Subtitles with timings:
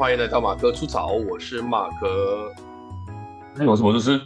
[0.00, 2.50] 欢迎来到马哥出草，我是马哥。
[3.54, 4.18] 那我是魔术师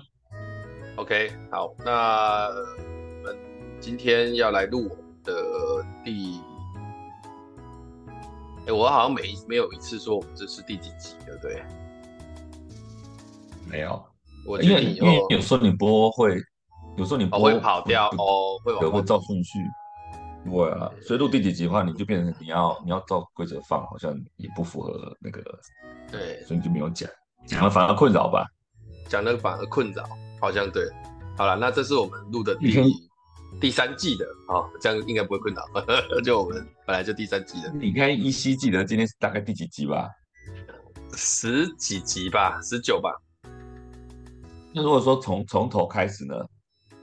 [0.95, 3.37] OK，好，那我们
[3.81, 5.35] 今天要来录我们的
[6.05, 6.41] 第，
[8.69, 11.61] 哎，我好像没没有一次说我们这是第几集，对不对？
[13.69, 14.01] 没有，
[14.47, 16.41] 我因为因为有时候你播会，
[16.97, 19.59] 有时候你播会跑掉哦，会会照顺序。
[20.45, 25.43] 对啊，所以录第几集的话，你就变成你要你要照规则放，好像也不符合那个。
[26.13, 27.11] 对，所以你就没有讲，
[27.47, 28.47] 讲了反而困扰吧？
[29.09, 30.05] 讲了反而困扰，
[30.41, 30.85] 好像对。
[31.37, 32.85] 好了，那这是我们录的第
[33.61, 35.65] 第三季的啊，这样应该不会困扰。
[36.23, 40.09] 就我们本来就第三季的，你应该依稀记得今天是大概第几集吧？
[41.17, 43.11] 十几集吧，十九吧。
[44.73, 46.35] 那如果说从从头开始呢，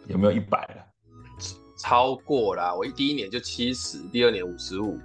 [0.08, 0.91] 有没有一百了？
[1.82, 2.76] 超过啦！
[2.76, 5.00] 我一第一年就七十，第二年五十五，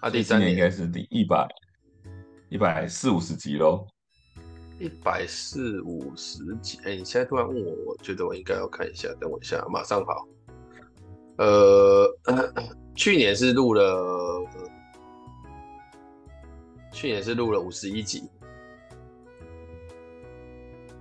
[0.00, 1.48] 啊，第三年应该是第一百
[2.48, 3.84] 一百四五十集喽。
[4.78, 10.28] 一百四五十集，哎，你现在突然问我，我觉得我应该要看一下，等我一下，马上好。
[11.38, 12.06] 呃，
[12.94, 14.46] 去年是录了，
[16.92, 18.22] 去年是录了五十一集。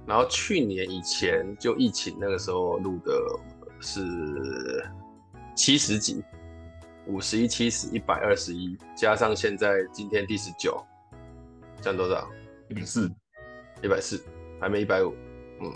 [0.08, 3.12] 然后去年以前就疫情那个时候录的
[3.80, 4.88] 是
[5.56, 6.24] 七十集，
[7.08, 10.80] 五十一、七十、一百二十一，加上现在今天第十九，
[11.82, 12.30] 这样多少？
[12.70, 13.12] 一百四，
[13.82, 14.24] 一百四，
[14.62, 15.16] 还没一百五。
[15.62, 15.74] 嗯，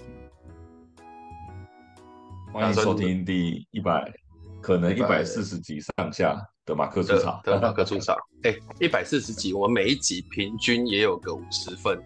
[2.54, 4.14] 欢迎收听第一百，
[4.62, 7.42] 可能一百四十集上下的马克出草。
[7.44, 8.16] 的马克出草。
[8.44, 12.00] 哎，一百四十集，我们每一集平均也有个五十分。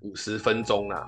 [0.00, 1.06] 五十分钟啦，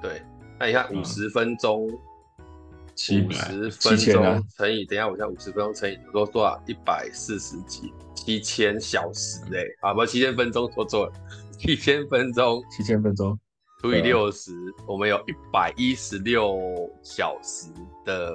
[0.00, 0.22] 对，
[0.58, 6.62] 那你看五十分钟，五十分钟乘以，等一下我想五十分钟乘以多多少？
[6.66, 11.12] 一百四十几，七千小时哎，啊不，七千分钟说错了，
[11.58, 13.38] 七千分钟，七千分钟。
[13.80, 14.52] 除以六十，
[14.86, 16.58] 我们有一百一十六
[17.02, 17.68] 小时
[18.04, 18.34] 的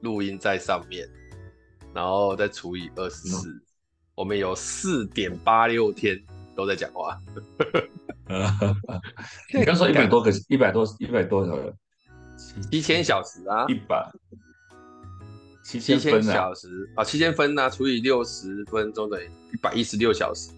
[0.00, 1.08] 录音在上面，
[1.94, 3.48] 然后再除以二十四，
[4.14, 6.22] 我们有四点八六天
[6.54, 7.18] 都在讲话。
[9.52, 11.74] 你刚说一百多个，一百多，一百多个，
[12.70, 14.10] 七千小时啊，一百。
[15.64, 16.90] 七千小时。
[16.96, 20.50] 啊，七千分啊，除以六十分钟等于一百一十六小时，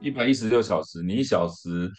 [0.00, 1.90] 一百一十六小时，你一小时，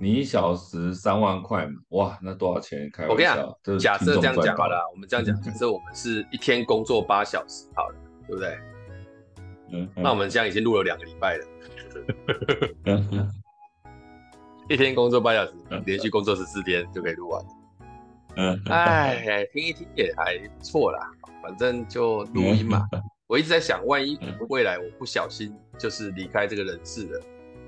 [0.00, 2.90] 你一小时三万块嘛，哇，那多少钱？
[2.92, 7.96] 开玩笑，我跟你讲，假设这样讲好了，我们这样讲， 假设我们是一天工作八小时，好了，
[8.26, 8.58] 对不对？
[9.72, 11.46] 嗯，那我们这样已经录了两个礼拜了。
[12.84, 13.30] 嗯
[14.68, 15.52] 一天工作八小时，
[15.84, 17.44] 连续工作十四天就可以录完。
[18.36, 21.10] 嗯，哎，听一听也还不错啦，
[21.42, 22.82] 反正就录音嘛。
[23.26, 24.18] 我一直在想，万一
[24.48, 27.20] 未来我不小心就是离开这个人世了，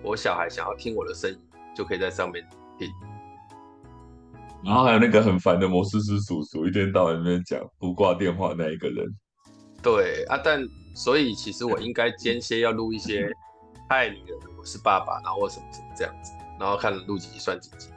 [0.02, 1.38] 我小孩想要听我的声音，
[1.74, 2.42] 就可以在上面
[2.78, 2.88] 听。
[4.64, 9.06] 然后还有那个很烦的摩斯师叔叔，一天到晚在那边讲不挂电话那一个人。
[9.82, 13.30] 对啊，但所以其实我应该间歇要录一些
[13.88, 16.32] 爱你的，我是爸爸，然后或什么什么这样子。
[16.58, 17.90] 然后看录几集算几集，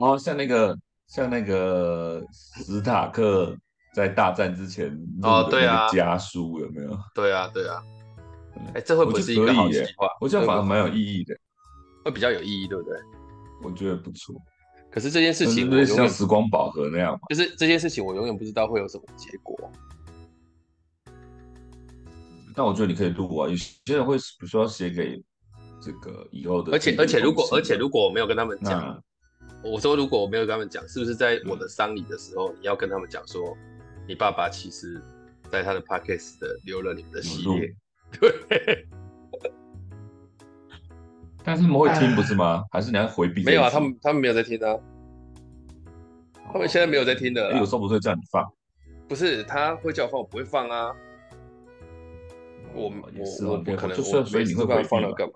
[0.00, 0.74] 然后像那个
[1.06, 3.54] 像那个史塔克
[3.94, 4.90] 在大战之前
[5.22, 6.98] 哦，对啊，家书有没有？
[7.14, 7.82] 对啊，对啊，
[8.74, 10.08] 哎，这会不会是一个好计划？
[10.20, 11.36] 我觉得反而蛮有意义的，
[12.02, 12.98] 会比较有意义，对不对？
[13.62, 14.34] 我觉得不错。
[14.90, 17.20] 可是这件事情，是像时光宝盒那样吗？
[17.28, 19.70] 就是这件事情，我永远不知道会有什么结果。
[22.54, 25.22] 但我觉得你可以录啊，有些人会比如说写给。
[25.84, 29.02] 这个以后的，而且而且如果而且如果我没有跟他们讲，
[29.64, 33.58] 我说如果我没有跟他们讲，是不是在我的丧礼的时候，你要跟他们讲说，
[34.06, 35.02] 你爸爸其实
[35.50, 37.74] 在他的 podcast 的留了你们的系列，
[38.20, 38.86] 对。
[41.42, 42.62] 但是他们会听不是吗？
[42.70, 43.42] 还是你要回避？
[43.42, 44.78] 没有啊，他们他们没有在听啊，
[46.52, 47.58] 他们现在没有在听的。
[47.58, 48.48] 有时候不是会叫你放，
[49.08, 50.94] 不是他会叫我放，我不会放啊。
[52.74, 55.34] 我我我不可能，所以你会放了干嘛？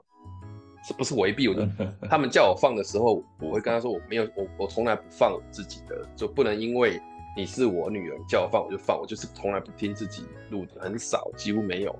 [0.86, 1.68] 是不是违避我的？
[2.08, 7.00] 他们叫我放的时候，我会跟他说我没有，我我从来不放我自己的，就不能因为
[7.36, 11.98] 你是我女儿叫我放我就放，我就是从来不听自己录的，很少，几乎没有。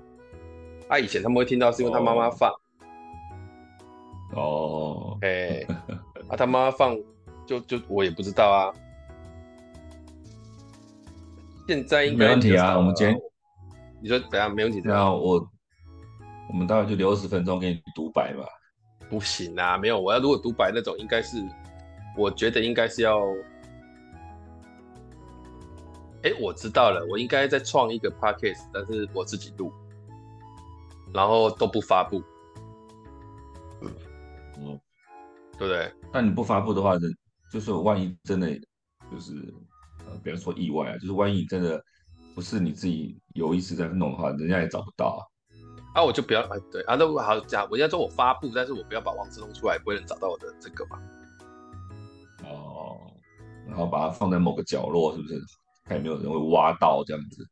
[0.87, 2.49] 啊，以前他们会听到是因为他妈妈放。
[4.35, 5.17] 哦。
[5.21, 5.65] 哎，
[6.29, 6.97] 啊，他妈妈放
[7.45, 8.73] 就就我也不知道啊。
[11.67, 13.19] 现在应该没问题啊，我们今天
[14.01, 14.53] 你说怎样？
[14.53, 14.81] 没问题。
[14.83, 15.49] 然后我
[16.49, 18.43] 我们大概就留二十分钟给你独白吧。
[19.09, 21.41] 不行啊，没有，我要如果独白那种，应该是，
[22.17, 23.21] 我觉得应该是要，
[26.23, 29.71] 哎，我知道了，我应该再创一个 podcast，但是我自己录，
[31.13, 32.21] 然后都不发布，
[33.81, 33.91] 嗯，
[34.57, 34.79] 嗯，
[35.57, 35.89] 对不对？
[36.11, 36.97] 那你不发布的话，
[37.49, 38.49] 就是万一真的
[39.09, 39.31] 就是
[40.05, 41.81] 呃，比方说意外啊，就是万一你真的
[42.37, 45.19] 不是你自己有意识在弄的话，人家也找不到啊。
[45.95, 51.01] 啊，我就不要，啊，对啊，那好讲，人家说我发布，但是我不要把网址弄出来，不会能找到我的这个吧。
[52.43, 53.11] 哦，
[53.67, 55.41] 然后把它放在某个角落，是不是？
[55.83, 57.43] 看有没有人会挖到这样子。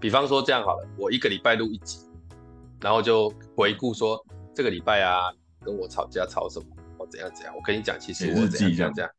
[0.00, 1.98] 比方说这样好了，我一个礼拜录一集，
[2.80, 4.18] 然后就回顾说
[4.54, 5.30] 这个礼拜啊，
[5.62, 6.66] 跟我吵架吵什么，
[6.96, 7.54] 我怎样怎样。
[7.54, 9.12] 我跟你讲，其实我怎样怎样，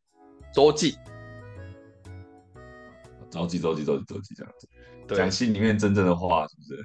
[0.52, 0.96] 周记，
[3.30, 4.68] 周记周记周记周记这样子，
[5.06, 6.84] 对，讲心里面真正的话，是不是？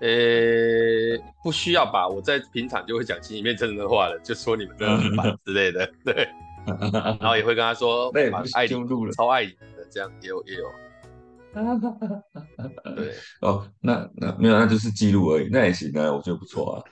[0.00, 2.08] 呃、欸，不需要吧？
[2.08, 6.28] 我在平常就会讲心里面真正的话了，就说你们真的很 烦之类的，对。
[7.18, 8.20] 然后也会跟他说，那
[8.52, 10.64] 爱你了，超爱你的，这样也有也有。
[12.94, 16.84] 对哦，那那没有，那就是记录而已，那也行，啊我觉得不错啊。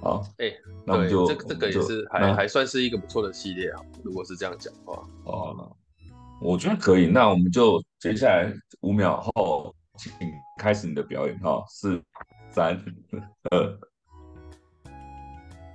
[0.00, 0.56] 好，哎、欸，
[0.86, 3.80] 那我们就这个这个也是还还算是一个不错的系列啊。
[4.04, 5.76] 如果是这样讲的话，哦，
[6.40, 7.06] 我觉得可以。
[7.06, 8.52] 那我们就接下来
[8.82, 10.12] 五秒后，请
[10.58, 12.02] 开始你的表演哈，四、
[12.50, 12.78] 三、
[13.50, 13.78] 二，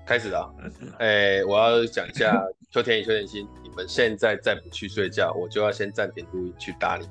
[0.06, 0.54] 开始了。
[1.00, 2.40] 哎、欸，我要讲一下
[2.72, 7.10] 秋天与秋天心，你们现在再不去睡觉，我就要先暂停录音去打你。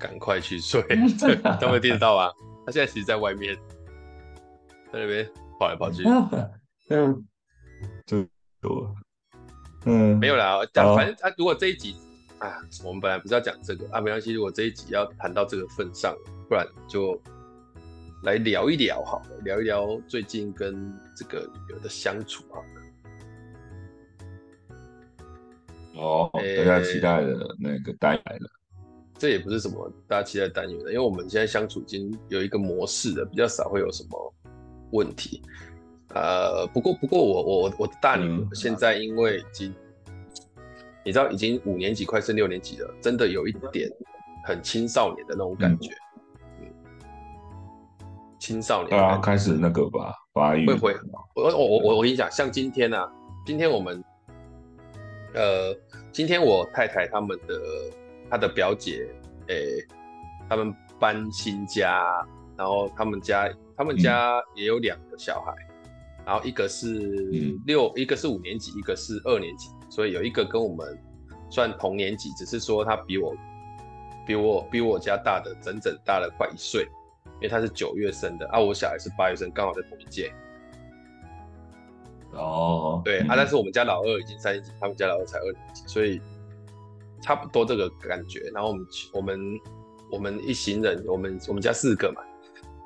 [0.00, 0.82] 赶快去睡，
[1.60, 2.32] 他们听得到啊？
[2.66, 3.54] 他现在其实在外面，
[4.92, 5.28] 在那边
[5.60, 6.02] 跑来跑去。
[6.88, 7.24] 嗯，
[8.04, 8.26] 就
[8.60, 8.94] 多，
[9.84, 10.58] 嗯，没有啦。
[10.72, 11.94] 讲反正他如果这一集
[12.42, 14.32] 啊，我们本来不是要讲这个啊，没关系。
[14.32, 16.12] 如果这一集要谈到这个份上，
[16.48, 17.16] 不然就
[18.24, 22.66] 来聊一聊好了，聊一聊最近跟这个女儿的相处好了。
[25.94, 28.50] 哦，大家期待的那个带来了。
[29.16, 34.34] 这也不是什么大家期待单元的，因为我们现在相处已经有一个模式了，比较少会有什么
[34.90, 35.40] 问题。
[36.08, 39.76] 呃，不过不过我我我的大女儿现在因为已经，嗯、
[41.04, 43.90] 你知道已经五年级快升六年级了，真的有一点
[44.44, 45.90] 很青少年的那种感觉。
[46.60, 48.06] 嗯，嗯
[48.38, 50.66] 青少年啊，开始那个吧，发育。
[50.66, 50.96] 会会，
[51.34, 53.10] 我我我我跟你讲，像今天啊，
[53.46, 54.04] 今天我们，
[55.34, 55.76] 呃，
[56.12, 57.54] 今天我太太他们的。
[58.30, 59.06] 他的表姐，
[59.48, 59.86] 诶、欸，
[60.48, 62.02] 他们搬新家，
[62.56, 63.46] 然后他们家，
[63.76, 66.98] 他们家也有两个小孩，嗯、然后一个是
[67.66, 70.98] 六，嗯、一个是五年级，一个是二年级，所以有一个跟我们
[71.50, 73.34] 算同年级，只是说他比我，
[74.26, 76.88] 比我比我家大的整整大了快一岁，
[77.34, 80.32] 因为他是九月生的，啊，我小孩是八月生，刚好在同一届。
[82.32, 86.18] 哦，对、嗯、啊，但是我们家老二已经三年级，他们家老二才二年级，所以。
[87.24, 89.60] 差不多这个感觉，然后我们我们
[90.10, 92.20] 我们一行人，我们我们家四个嘛，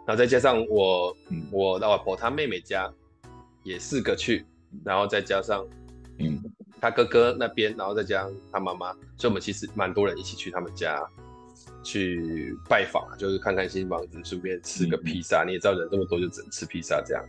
[0.06, 2.92] 然后再加上我、嗯、我老外婆她妹妹家
[3.62, 4.44] 也四个去，
[4.84, 5.66] 然后再加上
[6.18, 6.38] 嗯
[6.88, 11.02] 他哥哥那边，然后再加上他妈妈，所以我们其实蛮多人一起去他们家
[11.82, 15.44] 去拜访，就是看看新房子，顺便吃个披萨。
[15.44, 17.24] 嗯、你也知道人这么多，就只能吃披萨这样。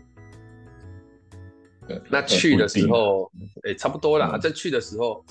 [2.09, 3.31] 那去的时候，
[3.63, 4.37] 哎、欸，差不多啦。
[4.37, 5.23] 在、嗯、去的时候，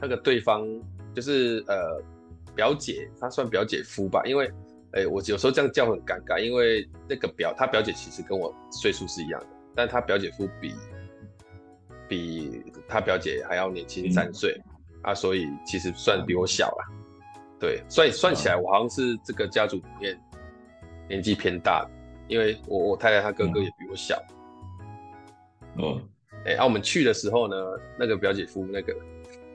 [0.00, 0.66] 那个对方。
[1.14, 2.00] 就是呃，
[2.54, 4.46] 表姐，她算表姐夫吧，因为，
[4.92, 10.74] 哎、欸，我有时候这样叫很尴尬，因为那个表，她表姐其实跟我岁数是一样的，但她表姐夫比
[12.08, 14.64] 比她表姐还要年轻三岁、嗯、
[15.02, 16.86] 啊，所以其实算比我小啦。
[17.60, 20.20] 对，算算起来，我好像是这个家族里面
[21.08, 21.90] 年纪偏大的，
[22.26, 24.20] 因为我我太太她哥哥也比我小。
[25.76, 26.02] 嗯，
[26.44, 27.56] 哎、欸，啊，我们去的时候呢，
[27.98, 28.92] 那个表姐夫那个，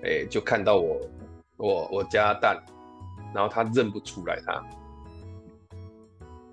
[0.04, 1.02] 哎、欸，就看到我。
[1.56, 2.62] 我我家蛋，
[3.34, 4.62] 然后他认不出来他，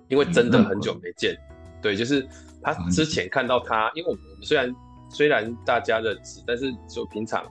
[0.08, 1.34] 因为真的很久没见。
[1.80, 2.28] 对，就是
[2.62, 4.72] 他之前看到他，因为我们虽然
[5.10, 7.44] 虽然大家认识，但是就平常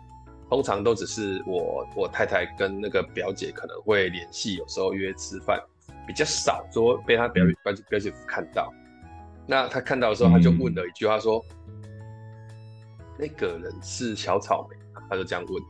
[0.49, 5.61] 通常都只是我我太太跟那个表姐可能会联系，有时候约吃饭，
[6.07, 8.73] 比较少说被他表表姐表姐夫看到。
[9.45, 11.43] 那他看到的时候，他就问了一句话说
[13.19, 14.77] ：“那个人是小草莓？”
[15.09, 15.63] 他就这样问。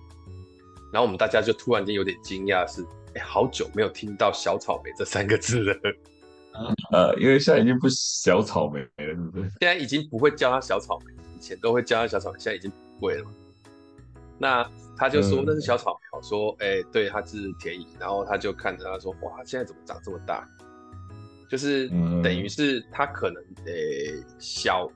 [0.92, 5.76] 然后我们大家就突然间有点惊讶，是哎，好久没有听到“小草莓”这三个字了。
[6.92, 9.50] 呃，因为现在已经不小草莓了，是不是？
[9.62, 12.70] 现在已经不会叫他小草莓，以前都会叫他小草莓，现在已经
[13.00, 13.26] 不会了。
[14.38, 17.88] 那他就说那是小草莓，我、嗯、说哎，对，他是田怡。
[17.98, 20.46] 然后他就看着他说，哇，现在怎么长这么大？
[21.50, 21.88] 就是
[22.22, 24.92] 等于是他可能诶小，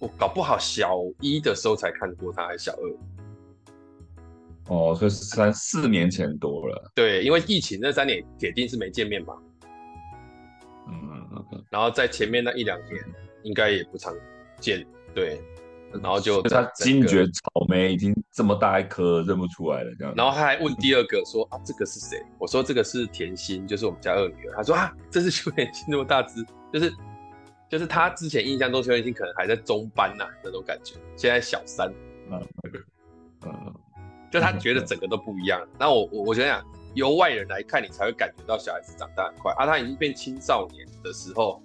[0.00, 4.74] 我搞不好小一的时候才看过他，还是小二。
[4.74, 6.90] 哦，所以三四年前多了。
[6.96, 9.34] 对，因为疫情那三年铁定是没见面嘛。
[10.88, 11.44] 嗯嗯嗯。
[11.52, 13.00] 嗯，然后在前面那一两年
[13.44, 14.12] 应该也不常
[14.60, 14.84] 见，
[15.14, 15.40] 对。
[16.02, 20.12] 然后就他惊觉草莓已经这么大一颗认不出来了，这样。
[20.16, 22.20] 然后他还问第二个说啊，这个是谁？
[22.36, 24.56] 我说这个是甜心，就是我们家二女儿。
[24.56, 26.92] 他说啊，这是邱甜心那么大只，就是
[27.68, 31.88] 就是他之前印象中邱甜心可能还在中班呐、啊、那种感觉，现在小三。
[32.28, 32.42] 嗯
[33.46, 33.74] 嗯，
[34.32, 35.64] 就他觉得整个都不一样。
[35.78, 36.60] 那我我我想想，
[36.94, 39.64] 由外人来看，你才会感觉到小孩子长大很快啊。
[39.64, 41.62] 他已经变青少年的时候。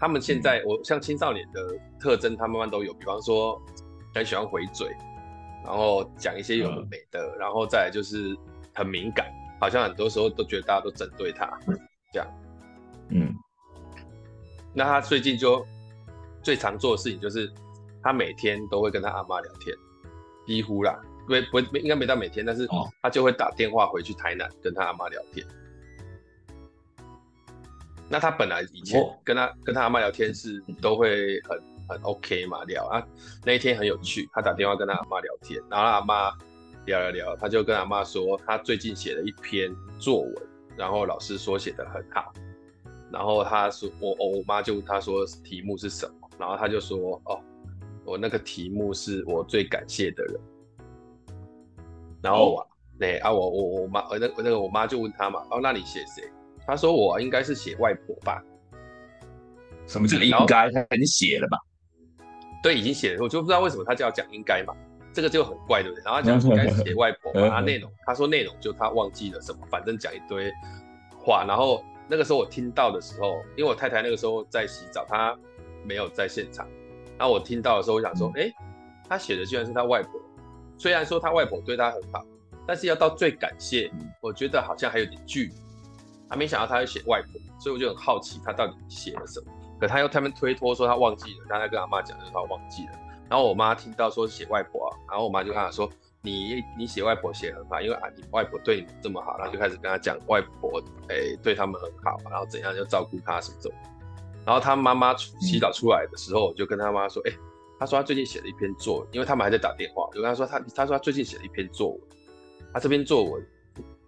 [0.00, 3.60] 他们现在，我像青少年的特征，他慢慢都有，比方说
[4.14, 4.88] 很喜欢回嘴，
[5.62, 8.34] 然后讲一些有的没的，嗯、然后再来就是
[8.74, 9.30] 很敏感，
[9.60, 11.46] 好像很多时候都觉得大家都针对他，
[12.12, 12.26] 这样。
[13.10, 13.34] 嗯。
[14.72, 15.66] 那他最近就
[16.42, 17.52] 最常做的事情就是，
[18.02, 19.76] 他每天都会跟他阿妈聊天，
[20.46, 22.66] 几乎啦，不不应该没到每天，但是
[23.02, 25.46] 他就会打电话回去台南跟他阿妈聊天。
[28.12, 32.84] 那他本来以前跟他、哦、跟他阿妈聊天是都会很很 OK 嘛，聊。
[32.86, 33.06] 啊，
[33.44, 36.36] 那一天很有趣，他打电话跟他阿妈聊天，然后他阿妈
[36.86, 40.34] 聊聊聊，他就跟阿妈说他最近写了一篇作文，
[40.76, 42.32] 然后老师说写的很好，
[43.12, 47.40] 然后他说我我我妈就问他说题目是什么，然后他就说哦，
[48.04, 50.40] 我那个题目是我最感谢的人，
[52.20, 56.28] 然后我那、哦、啊我我我妈那那个我妈就问他嘛，哦那你写谁？
[56.70, 58.40] 他说：“我应该是写外婆吧？
[59.86, 60.70] 什么叫应该？
[60.70, 61.58] 他已经写了吧？
[62.62, 63.22] 对，已经写了。
[63.22, 64.72] 我就不知道为什么他就要讲应该嘛，
[65.12, 66.04] 这个就很怪，对不对？
[66.04, 70.48] 然后他讲应该是写外婆嘛， 他内容他说内容就他忘记了什么，反正讲一堆
[71.18, 71.44] 话。
[71.44, 75.36] 然后那个时候我听到的时候，因为我太太那个时候在洗澡，她
[75.84, 76.68] 没有在现场。
[77.18, 78.64] 然后我听到的时候，我想说，哎、嗯，
[79.08, 80.20] 他写的居然是他外婆。
[80.78, 82.24] 虽然说他外婆对他很好，
[82.66, 85.52] 但是要到最感谢，我觉得好像还有点距离。”
[86.30, 89.52] 他没想到他会写外婆，所以我就很好奇他到底写了什么。
[89.80, 92.92] 可他又他们推脱说他忘记了，他在跟阿妈讲的时候他忘记了。
[93.28, 95.90] 然后我妈听到说是写外婆啊，然后我妈就跟他说
[96.22, 103.74] ：“你你写外婆写很好，因为啊你外婆对你这么好。”然后就开始跟他讲外婆哎、欸、对他们很好，然后怎样就照顾他什么什么。
[104.44, 107.38] 然后他妈妈洗澡出来的时候，我就跟他妈说：“哎、欸，
[107.78, 112.00] 他说他最近写了一篇作文，因为他们还在打电话，我就跟他说他他说他最近写了一篇作文，
[112.72, 113.42] 他这篇作文。”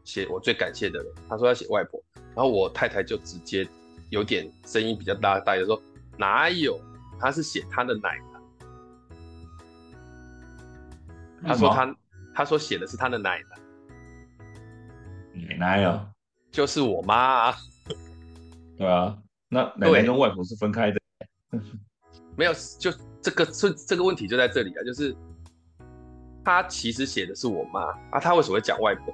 [0.04, 2.02] 写我最感谢的人，他说要写外婆，
[2.34, 3.66] 然后我太太就直接
[4.10, 5.80] 有点声音比较大，大的说
[6.16, 6.80] 哪有，
[7.18, 8.24] 他是写他的奶奶。
[11.44, 11.96] 他说他
[12.34, 13.42] 他说写的是他的奶
[15.34, 16.08] 奶，奶奶啊，
[16.50, 17.56] 就是我妈啊。
[18.78, 19.18] 对啊，
[19.48, 21.00] 那奶奶跟外婆是分开的。
[22.36, 25.14] 没有，就这个这这个问题就在这里啊，就是
[26.44, 27.80] 他其实写的是我妈
[28.12, 29.12] 啊，他为什么会讲外婆？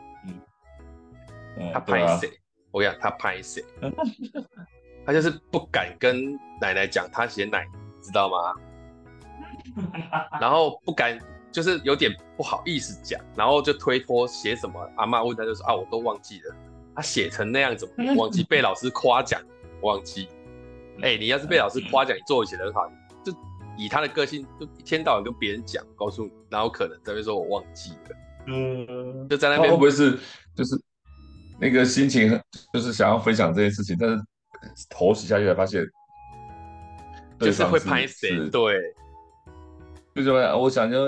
[1.72, 2.30] 他拍谁？
[2.70, 3.64] 我跟你讲，他拍谁？
[5.06, 7.66] 他就是不敢跟奶奶讲他写奶，
[8.02, 8.54] 知道吗？
[10.40, 11.18] 然后不敢，
[11.50, 14.78] 就是有点不好意思讲，然后就推脱写什么。
[14.96, 16.54] 阿妈问他就说啊，我都忘记了。
[16.94, 19.40] 他写成那样子，忘记被老师夸奖，
[19.80, 20.28] 忘记。
[21.00, 22.90] 哎、欸，你要是被老师夸奖，你作文写得很好，
[23.24, 23.32] 就
[23.78, 28.16] 以他的个性，就一天到晚跟别人讲，告诉你，然后可能在那边说我忘记了。
[28.48, 30.18] 嗯，就在那边会不会是
[30.54, 30.78] 就是？
[31.60, 32.40] 那个心情
[32.72, 34.16] 就是想要分享这件事情，但是
[34.88, 35.84] 头洗下去才发现，
[37.40, 38.48] 就是会拍谁？
[38.50, 38.74] 对，
[40.14, 40.98] 就说我想就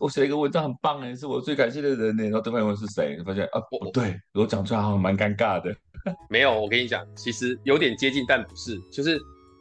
[0.00, 2.24] 我写一个文章很棒哎，是我最感谢的人呢。
[2.24, 5.74] 然后对方问是谁，发现啊不对，我讲出来好像蛮尴尬的。
[6.30, 9.20] 没有，我跟你讲，其实有点接近，但不是，就是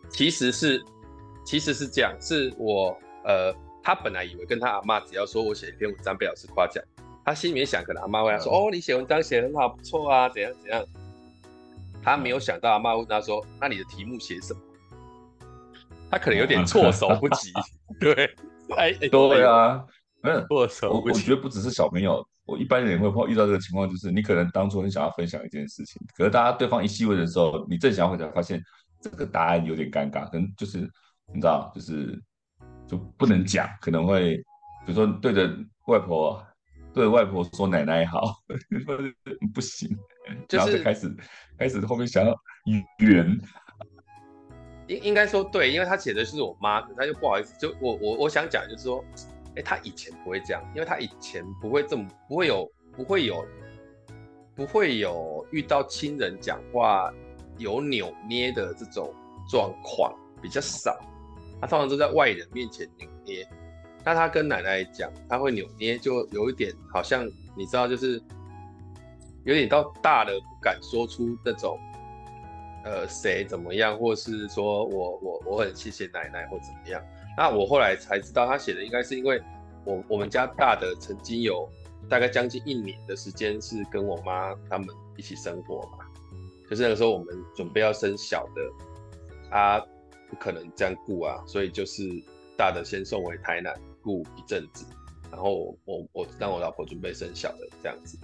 [0.10, 0.84] 其实是
[1.44, 3.52] 其实是这样，是我呃，
[3.82, 6.84] 他本来以为跟他阿妈只要说我写一篇文章被老师夸奖。
[7.26, 10.86] 他心里面想，可能阿妈会说：“哦，你写文章写很好，不错啊，怎样怎样。”
[12.04, 14.60] 他没有想到阿妈问他说：“那你的题目写什么？”
[16.12, 17.52] 他可能有点措手不及。
[18.00, 18.14] 对，
[18.78, 19.84] 哎， 对啊，
[20.22, 21.18] 嗯，措手不及。
[21.18, 28.62] 我觉得不只是小朋友，我一般人会碰遇到这个情况，就是你可能当初很想要分享一件事情，可是大家对方一细问的时候，你正想要回答，发现
[29.02, 30.78] 这个答案有点尴尬，可能就是
[31.34, 32.22] 你知道，就是
[32.88, 34.38] 就不能讲，可能会
[34.86, 35.50] 比如说对着
[35.88, 36.40] 外婆。
[36.96, 38.42] 对外婆说奶奶好，
[39.54, 39.90] 不行，
[40.48, 41.14] 就是、然后就开始
[41.60, 42.34] 开始后面想要
[43.00, 43.38] 圆，
[44.88, 49.04] 应应该说对，因为他写的是我妈，他就不好意思，就我我我想讲就是说，
[49.58, 53.46] 哎，他以前不会这样，因为他以前不会这么不会有不会有
[54.56, 57.14] 不会有遇到亲人讲话
[57.58, 59.14] 有扭捏的这种
[59.50, 60.98] 状况比较少，
[61.60, 63.46] 他通常都在外人面前扭捏。
[64.06, 68.22] 那他跟奶奶讲，他会扭捏，就有一点好像你知道，就是
[69.44, 71.80] 有点到大了不敢说出那种
[72.84, 77.02] 呃谁怎么样，或是说我我我很谢谢奶奶或怎么样。
[77.36, 79.42] 那我后来才知道，他写的应该是因为
[79.84, 81.68] 我我们家大的曾经有
[82.08, 86.06] 大概将近一年的时间是跟我妈他们一起生活嘛，
[86.70, 88.62] 就是那个时候我们准备要生小的，
[89.50, 89.80] 他
[90.30, 92.04] 不可能这样顾啊，所以就是
[92.56, 93.74] 大的先送回台南
[94.06, 94.86] 顾一阵子，
[95.30, 98.18] 然后我我我让我老婆准备生小的这样子，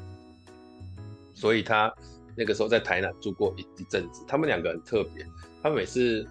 [1.34, 1.94] 所以他
[2.38, 5.26] 那个时候在台南住过一一阵子，他们两个很特别，
[5.62, 6.26] 他们每次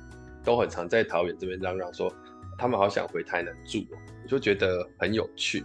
[0.45, 2.11] 都很常在桃园这边嚷嚷说。
[2.59, 5.65] 他们好想回台南住，哦我就觉得很有趣，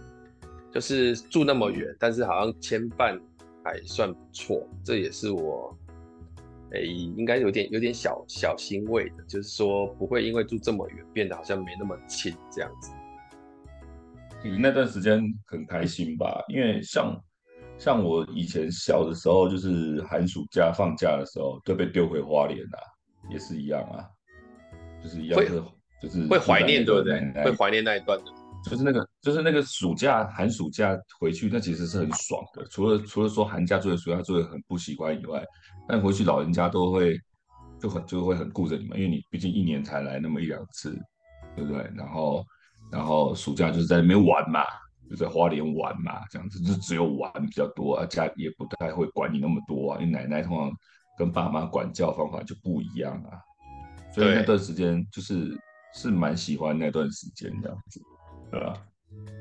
[0.72, 3.20] 就是住那么远，但是好像牵绊
[3.62, 5.76] 还算不错，这也是我，
[6.70, 12.90] 诶、应该有点有点小小欣慰的，就是说不会因为住这么远变得好像没那么亲这样子。
[14.50, 16.44] 嗯，那段时间很开心吧？
[16.48, 17.18] 因为像
[17.78, 22.78] 像我以前小的时候，就是寒暑假放假的时候都被丢回花莲啊，
[23.30, 24.04] 也是一样啊，
[25.02, 25.64] 就是一样的。
[25.98, 27.18] 就是会怀念，对不对？
[27.42, 28.30] 会怀念那一段的，
[28.68, 32.62] 就是那个，就是那个暑假、寒暑假回去，那其实是很爽的。
[32.66, 35.42] 除了除了说寒假作业、暑假作业很不习惯以外，
[35.88, 37.18] 但回去老人家都会
[37.80, 40.94] 就很就会很顾着你们，因为你毕竟一年才来那么一两次，
[41.56, 41.90] 对不对？
[41.96, 42.44] 然后
[42.90, 44.62] 然后暑假就是在那边玩嘛，
[45.10, 50.72] 就在花莲玩嘛，这样子就只有玩比较多啊，家也不太会管你那么多啊，因为奶奶通常
[51.18, 53.38] 跟爸妈管教方法就不一样啊，
[54.14, 55.58] 所以那段时间就是。
[55.94, 57.98] 是蛮喜欢那段时间这样子，
[58.50, 58.74] 对吧？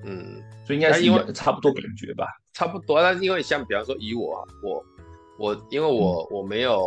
[0.05, 3.03] 嗯，所以应该是因为差不多感觉吧，差不多。
[3.03, 4.85] 但是因为像比方说以我啊，我
[5.37, 6.79] 我因为我、嗯、我没有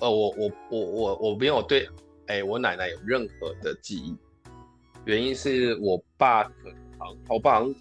[0.00, 1.88] 呃我我我我我没有对
[2.26, 4.14] 哎、欸、我奶奶有任何的记忆，
[5.08, 7.74] 原因是我爸可能我爸好像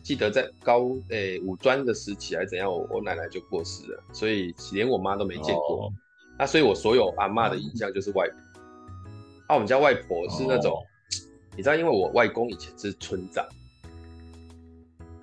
[0.00, 5.86] 记得在高诶、欸、五专的时期还是怎样，我我奶奶就过世了，所以连我妈都没见过。
[5.86, 5.92] 哦、
[6.38, 8.38] 那所以我所有阿嬷的印象就是外婆。
[9.48, 10.84] 啊，我们家外婆是那种，oh.
[11.56, 13.44] 你知道，因为我外公以前是村长，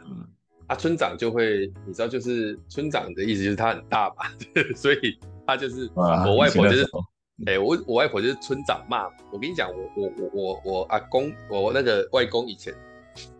[0.04, 0.28] 嗯，
[0.68, 4.26] 啊，村长就会，你知道，就是村长的意思就是他很大嘛，
[4.76, 6.86] 所以他就是、uh, 我外婆就是，
[7.46, 9.08] 哎、我我外婆就是村长骂。
[9.30, 12.74] 我跟你讲，我我我我我阿公，我那个外公以前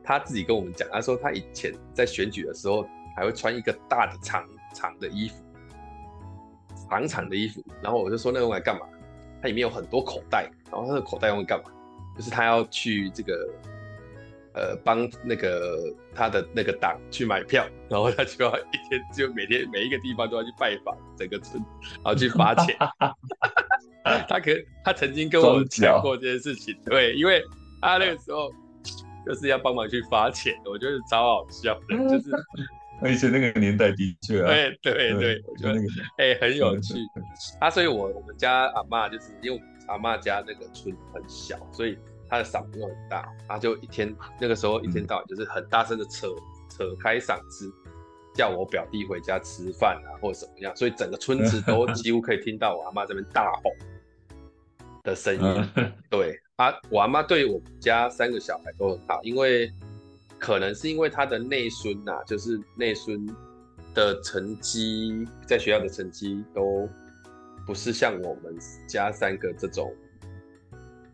[0.04, 5.42] 他自己跟我们讲，他说他以前在选举的时候还会穿一个大的长长的衣服，
[6.90, 8.86] 长长的衣服，然后我就说那用来干嘛？
[9.42, 11.72] 它里面有很多口袋，然后他的口袋用来干嘛？
[12.18, 13.50] 就是他要去这个，
[14.54, 21.64] 呃，帮那个他的那个党去买票，然后他就要一天就每天每一个地方都要去拜访整个村，
[22.04, 22.76] 然后去发钱。
[24.30, 24.52] 他可
[24.84, 27.44] 他曾经跟我们讲过这件事情，对，因为
[27.82, 28.50] 他那个时候
[29.26, 32.32] 就是要帮忙去发钱，我觉得超好笑的，就是。
[33.02, 35.88] 而且那个年代的确啊，对对对，我觉得那个
[36.18, 36.94] 哎、欸、很有趣
[37.60, 41.98] 啊，所以我我们家阿妈就是因为阿妈家那个村很小，所以
[42.30, 46.40] 她的嗓子又很大，她就一天那个时候一天到晚就是很大声的扯、嗯、
[46.70, 47.70] 扯开嗓子
[48.34, 53.72] 叫我表弟回家吃饭啊或者怎么样，所以整个村子都 几乎可以听到我阿妈这边大吼
[55.06, 55.70] 的声音。
[55.76, 59.72] 嗯、对啊，我阿妈对我们家三个小孩都很好，因为。
[60.38, 63.26] 可能是因为他的内孙呐，就是内孙
[63.96, 66.88] 的成绩，在学校的成绩都
[67.66, 69.92] 不是像我们家三个这种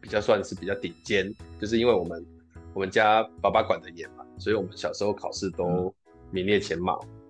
[0.01, 2.25] 比较算是比较顶尖，就是因为我们
[2.73, 5.93] 我们家爸爸管得严嘛，所以我们小时候考试都
[6.31, 7.20] 名列前茅，嗯、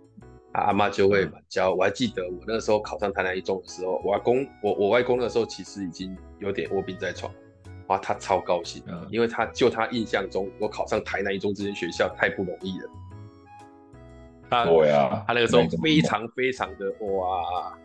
[0.54, 1.74] 啊，阿妈就会蛮教。
[1.74, 7.32] 我还记得我那个时候考上台南一中的时候，我阿公我我外公那时候其实已经有点卧病在床。
[7.88, 12.90] 哇，他超高兴，嗯、因为他就他印象中，我考上台南一中这间学校太不容易了。
[14.50, 17.78] 他对啊，他那个时候非常非常的哇，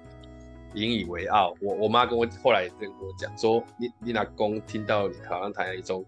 [0.75, 1.55] 引以为傲。
[1.61, 6.05] 我我妈跟我后来也跟我讲说，你你阿公听到你考上台南一中，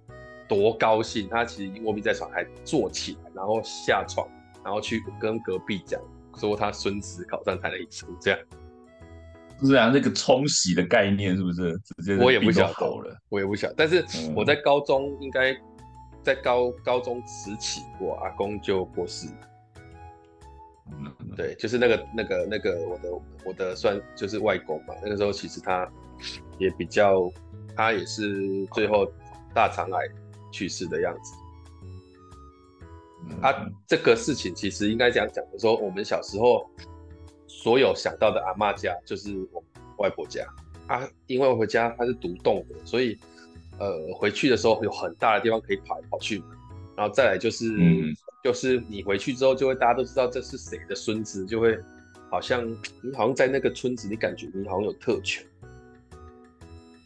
[0.49, 1.29] 多高兴。
[1.29, 4.29] 他其实卧病在床，还坐起来，然后下床，
[4.65, 6.01] 然后去跟隔壁讲，
[6.39, 8.41] 说他孙子考上台南一中这样。
[9.61, 13.75] 是啊，那个冲洗的概念是不是直接我也不晓得了，我也不晓得。
[13.77, 14.05] 但是
[14.37, 15.53] 我在高中应该
[16.23, 19.27] 在高高中时期，我阿公就过世。
[20.87, 23.09] 嗯，对，就是那个那个那个我的
[23.47, 24.95] 我的算就是外公嘛。
[25.03, 25.91] 那个时候其实他
[26.59, 27.29] 也比较，
[27.77, 29.11] 他也是最后
[29.53, 30.01] 大肠癌
[30.53, 31.35] 去世的样子。
[33.43, 33.55] 啊，
[33.87, 36.69] 这个事情其实应该这样讲，的说我们小时候。
[37.51, 39.65] 所有想到的阿妈家就是我
[39.97, 40.47] 外婆家。
[40.87, 43.19] 啊，因为我回家它是独栋的，所以
[43.79, 46.41] 呃回去的时候有很大的地方可以跑来跑去，
[46.97, 51.77] 然后再来就是、嗯、就是你回去之后就会大家都知道这是谁的孙子，就会
[52.31, 52.65] 好像
[53.03, 55.45] 你好像在那个村子，你感觉你好像有特权，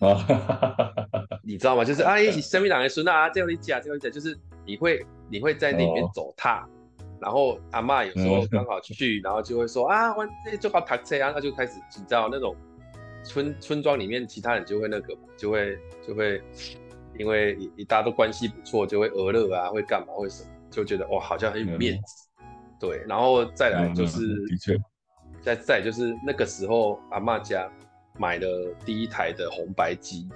[0.00, 0.26] 啊
[1.42, 1.84] 你知道吗？
[1.84, 6.68] 就是啊，一起生命两个孙啊，这样一讲，这样一讲，就是你会你会在里面走踏，哦、
[7.18, 12.54] 然后阿嬷有时候刚好去，然后就会说啊，我这就好踏车啊，那就开始你知道那种
[13.24, 16.42] 村村庄里面其他人就会那个就会就会
[17.18, 22.46] 因为一大家都关系不错，就会额乐啊，会干嘛会什么，就觉得哇好像很有面子，嗯、
[22.78, 24.78] 对，然后再来就是、嗯、的确，
[25.40, 27.66] 再再就是那个时候阿嬷家
[28.18, 28.46] 买的
[28.84, 30.28] 第一台的红白机。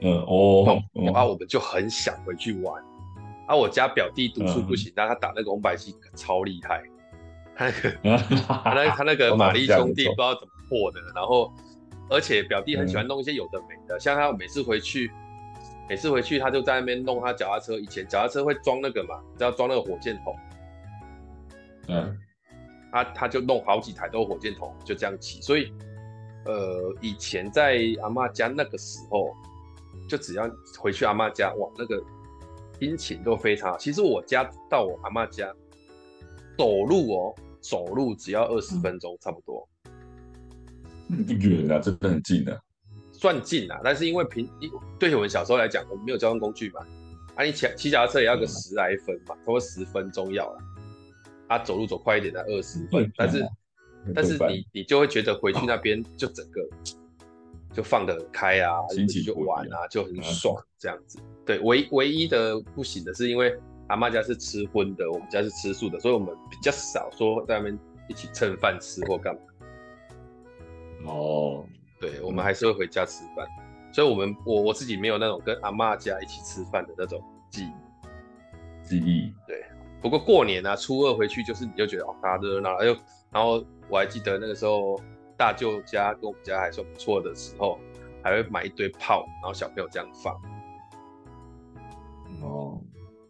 [0.00, 2.82] 嗯哦，然后我们就很想回去玩。
[3.46, 6.82] 啊，我家表弟读书不行，但他打那个红白机超厉害。
[7.54, 11.00] 他那个，他那他那个玛丽兄弟不知道怎么破的。
[11.14, 11.52] 然后，
[12.08, 15.10] 而且表弟很喜欢弄一些有的没的，像他每次回去，
[15.88, 17.74] 每次回去他就在那边弄他脚踏车。
[17.78, 20.36] 以前脚踏车会装那个嘛，只要装那个火箭筒。
[21.88, 22.18] 嗯，
[22.90, 25.40] 他他就弄好几台都火箭筒，就这样骑。
[25.42, 25.72] 所以，
[26.44, 29.34] 呃，以前在阿嬷家那个时候。
[30.08, 32.02] 就只要回去阿妈家，哇，那个
[32.82, 33.78] 心情都非常好。
[33.78, 35.54] 其实我家到我阿妈家
[36.58, 39.68] 走路哦，走路只要二十分钟，差不多。
[41.08, 42.60] 不远啊，真的很近啊，
[43.12, 43.80] 算近啊。
[43.84, 44.50] 但是因为平
[44.98, 46.84] 对我们小时候来讲，我们没有交通工具嘛，
[47.36, 50.58] 啊，你骑骑脚踏车也要个十来分嘛，差不多十分钟要了。
[51.46, 53.46] 啊，走路走快一点才二十分，但是
[54.12, 56.60] 但是你你就会觉得回去那边就整个。
[57.74, 61.18] 就放得很开啊，心情就玩啊，就很爽这样子。
[61.44, 63.56] 对，唯唯一的不行的是，因为
[63.88, 67.78] 阿妈家是吃荤的，我们家是吃素的，所以我们比较少说在那边
[68.08, 69.40] 一起蹭饭吃或干嘛。
[71.06, 71.64] 哦，
[72.00, 73.46] 对，我们还是会回家吃饭，
[73.92, 78.88] 所以我们我我自己没有那种跟阿妈家一起吃饭的那种记忆。
[78.88, 79.32] 记忆。
[79.46, 79.64] 对，
[80.00, 82.96] 不过过年啊，初二回去就是你就觉得哦，大家热闹，又
[83.30, 85.00] 然后我还记得那个时候。
[85.34, 87.80] 大舅家跟我们家还算不错的时候，
[88.22, 90.40] 还会买一堆炮，然后小朋友这样放。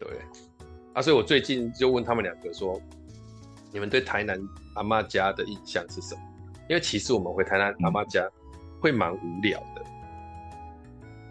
[0.04, 2.80] 哦，对，啊，所以我最近就问他们两个说，
[3.72, 4.40] 你们对台南
[4.74, 6.20] 阿妈家的印象是什么？
[6.68, 8.28] 因为其实我们回台南阿妈家
[8.80, 9.82] 会蛮无聊的。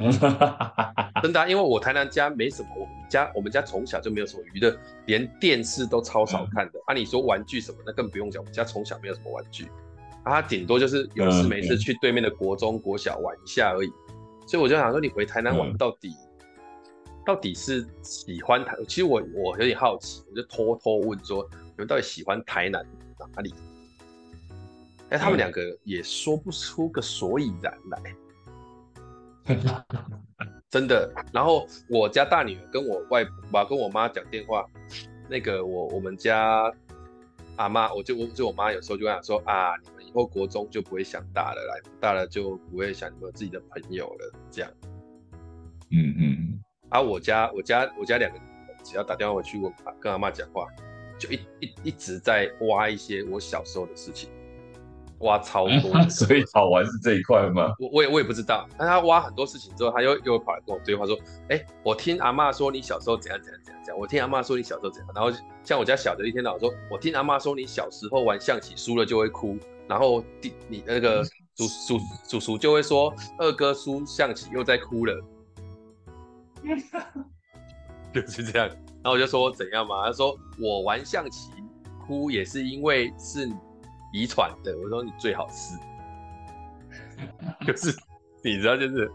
[1.22, 6.80] 真的啊，因为我台南家没什么，我们家我们家从小就没有什么娱乐，连电视都超少看的。
[6.88, 9.66] 啊，你说玩具什么，那更不用讲，我们家从小没有什么玩具。
[10.24, 13.92] 啊，他顶多就是有事没事去对面的国中、国小玩一下而已，
[14.48, 16.16] 所以我就想说，你回台南玩到底，
[17.26, 18.76] 到底是喜欢台？
[18.88, 22.86] 其实我我有点好奇，我就偷偷问说，你们到底喜欢台南
[23.18, 23.54] 哪里？
[25.10, 28.16] 哎，他们两个也说不出个所以然来，
[30.70, 31.14] 真的。
[31.34, 34.66] 然后我家大女儿跟我外婆跟我妈讲电话，
[35.30, 36.74] 那个我我们家
[37.58, 40.02] 阿妈，我就我就我妈有时候就跟她说啊，你们。
[40.12, 44.70] 以后国中就不会想大了，来大了就不会想你们自己的朋友了，这样。
[45.90, 46.62] 嗯嗯。
[46.92, 48.38] 啊，我家我家我家两个，
[48.84, 50.68] 只要打电话回去问跟阿妈讲话，
[51.18, 54.30] 就一一一直在挖一些我小时候的事情，
[55.20, 56.02] 挖超多。
[56.10, 57.74] 所以好玩是这一块吗？
[57.80, 58.68] 我我也我也不知道。
[58.78, 63.98] 但他挖很多事情之后，他又又跑来跟我对话说：“哎、欸，我听阿妈说你小时候怎样怎样怎样怎样。
[63.98, 65.10] 我听阿妈说你小时候怎样。
[65.16, 65.32] 然后
[65.64, 71.24] 像我家小的一天到晚说，我听阿妈说你小时候玩象棋输了就会哭。”然后弟你那个
[71.56, 75.14] 叔叔叔叔就会说，二哥输象棋又在哭了，
[78.14, 78.68] 就是这样。
[78.68, 80.06] 然后我就说怎样嘛？
[80.06, 81.52] 他说我玩象棋
[82.06, 83.50] 哭也是因为是
[84.14, 84.78] 遗传的。
[84.78, 85.76] 我说你最好是，
[87.66, 87.98] 就是
[88.44, 89.12] 你知道，就是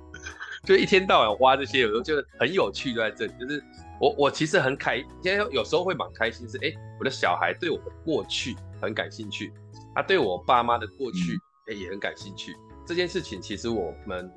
[0.65, 3.33] 就一天到晚花这些，有时候就很有趣，就在这里。
[3.39, 3.63] 就是
[4.01, 9.53] 我我其实很开，今天有时候会蛮开心是，是哎，我的小孩对我的过去很感兴趣。
[9.95, 12.55] 他对我爸妈的过去，哎，也很感兴趣。
[12.85, 14.31] 这件事情其实我们，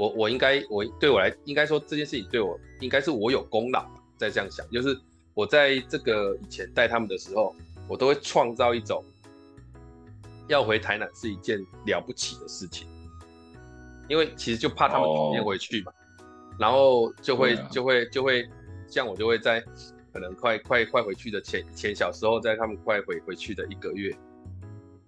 [0.00, 3.86] 我我应该，我对我来应该说这件事情对我应该是我有功劳。
[4.16, 4.98] 在这样想，就是
[5.34, 7.54] 我在这个以前带他们的时候，
[7.86, 9.04] 我都会创造一种
[10.48, 12.86] 要回台南是一件了不起的事情，
[14.08, 15.92] 因为其实就怕他们讨厌回去嘛，
[16.58, 18.48] 然后就会就会就会
[18.88, 19.62] 像我就会在
[20.12, 24.14] 可能快快快回去的前前小时候，在他们快回回去的一个月。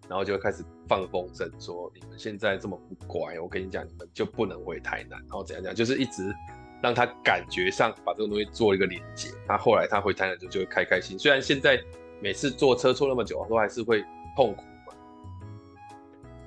[0.08, 6.34] 然后就开始放风声说，你们现在这么不乖，我跟你讲，你们就不能回台南，然后怎样怎样，就是一直
[6.82, 9.30] 让他感觉上把这个东西做一个连接。
[9.46, 11.80] 他后来他回台南就就会开开心，虽然现在
[12.20, 14.04] 每次坐车坐那么久，都还是会
[14.36, 14.94] 痛苦嘛。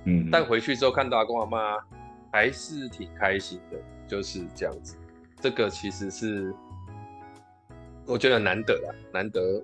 [0.05, 1.77] 嗯，但回去之后看到阿公阿妈
[2.31, 4.95] 还是挺开心的，就是这样子。
[5.39, 6.53] 这个其实是
[8.05, 9.63] 我觉得难得啦，难得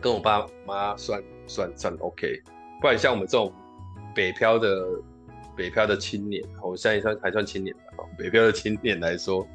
[0.00, 2.42] 跟我爸妈算算算 OK。
[2.80, 3.52] 不然像我们这种
[4.14, 4.86] 北漂的
[5.56, 8.04] 北漂的青年，我现在算还算青年吧。
[8.16, 9.46] 北漂的青年来说，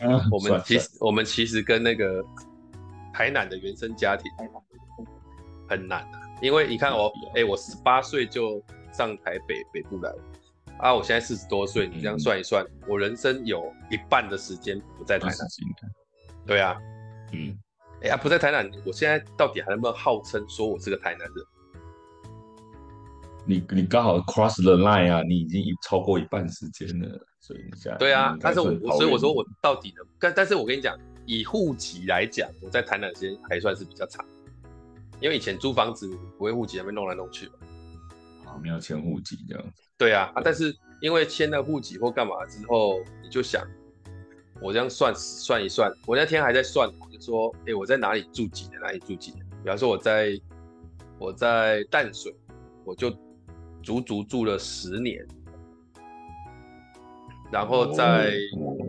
[0.00, 2.24] 嗯、我们其实我们其实跟那个
[3.12, 4.30] 台南的原生家庭
[5.68, 10.18] 很难啊，因为你看我，哎、欸，我十八岁就上台北北部来了
[10.78, 15.36] 啊，我现在四十多岁，你这样算一算，嗯、我人生有一半的时间不在台南。
[16.44, 16.76] 对啊，
[17.32, 17.56] 嗯，
[18.02, 21.46] 哎呀，不在台南，我现在到底还能不能号称说我是个台南人？
[23.44, 29.96] 你你刚好 cross the line 啊，你已经超过一半时间了，所以你现在对啊，但是我所以我说我到底呢？
[30.20, 34.24] 但但是我跟你讲，以户籍来讲，我在台南时间还算是比较长，
[35.20, 37.52] 因为以前租房子不会户籍那边弄来弄去嘛，
[38.46, 39.82] 啊，没有迁户籍这样子。
[39.98, 43.66] 对啊，啊，但是因为迁了户籍或干嘛之后，你就想，
[44.60, 49.44] 我这样算算一算，我那天还在算，我就说，哎，我在哪里住几年，哪里住几年？
[49.64, 50.40] 比方说我在
[51.18, 52.32] 我在淡水，
[52.84, 53.12] 我就。
[53.82, 55.26] 足足住了十年，
[57.50, 58.32] 然后在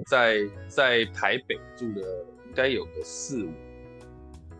[0.05, 3.51] 在在台北住了应该有个四五，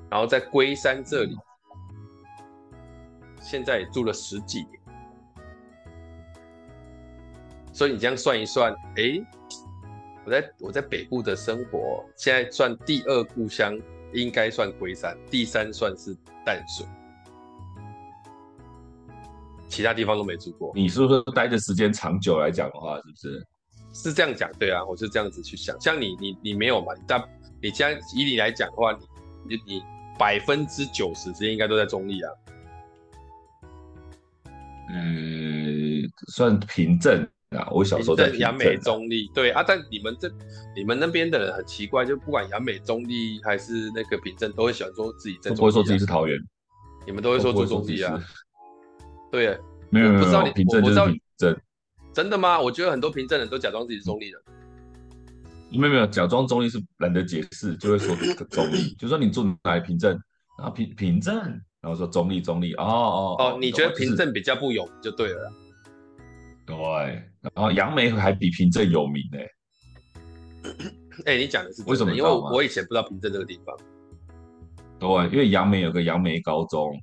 [0.09, 1.37] 然后在龟山这里，
[3.39, 4.79] 现在也住了十几年，
[7.71, 9.25] 所以你这样算一算，哎，
[10.25, 13.79] 我在我在北部的生活，现在算第二故乡，
[14.13, 16.15] 应该算龟山，第三算是
[16.45, 16.85] 淡水。
[19.73, 23.47] 其他地方都没住过，你是不是待的时间长久来讲的话，是不是？
[23.91, 25.75] 是这样讲，对啊，我是这样子去想。
[25.81, 26.93] 像你，你你没有嘛？
[26.93, 27.19] 你但
[27.59, 28.91] 你这样以你来讲的话，
[29.49, 29.81] 你你
[30.19, 32.31] 百分之九十时间应该都在中立啊。
[34.89, 37.67] 嗯，算平镇啊。
[37.71, 39.63] 我小时候在平镇、啊、杨梅中立，对啊。
[39.67, 40.29] 但你们这
[40.75, 45.59] 你们那边的人很奇怪，就不管杨美中立还是那个平镇，都会喜欢说自己在中坜、啊。
[45.59, 46.37] 不会说自己是桃园，
[47.05, 48.23] 你们都会说住中坜啊。
[49.33, 51.59] 对，没有，不知道你，平镇就是凭证，
[52.13, 52.61] 真的吗？
[52.61, 54.39] 我觉得很多凭证人都假装自己是中立人。
[55.71, 58.15] 没有没有，假装中立是懒得解释，就会说
[58.51, 60.11] 中立，就说你住哪里凭证，
[60.59, 61.35] 然后凭凭证，
[61.81, 65.51] 然后说中立中立，哦哦哦，你觉得凭证比较不有名就对了。
[66.67, 66.75] 对，
[67.41, 69.39] 然后杨梅还比凭证有名呢。
[71.25, 72.13] 哎，你讲的是为什么？
[72.13, 73.75] 因为我以前不知道凭证这个地方。
[74.99, 76.95] 对，因为杨梅有个杨梅高中。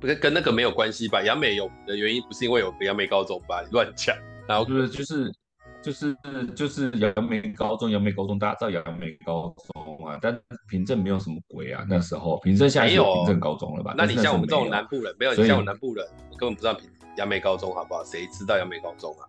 [0.00, 1.22] 不是跟那个没有关系吧？
[1.22, 3.62] 杨梅有的原因不是因为有个杨梅高中吧？
[3.62, 4.16] 你 乱讲。
[4.46, 5.34] 然后就是就是
[5.82, 6.16] 就是
[6.54, 11.84] 就是杨梅高中，杨梅高中大家知道杨梅高中啊，但平镇没有什么鬼啊。
[11.88, 13.94] 那时候平镇现在有平镇高中了吧？
[13.96, 18.04] 那你像我们这种南部人，没有你像我们南部人，我根本不知道平杨梅高中好不好？
[18.04, 19.22] 谁知道杨梅高中啊？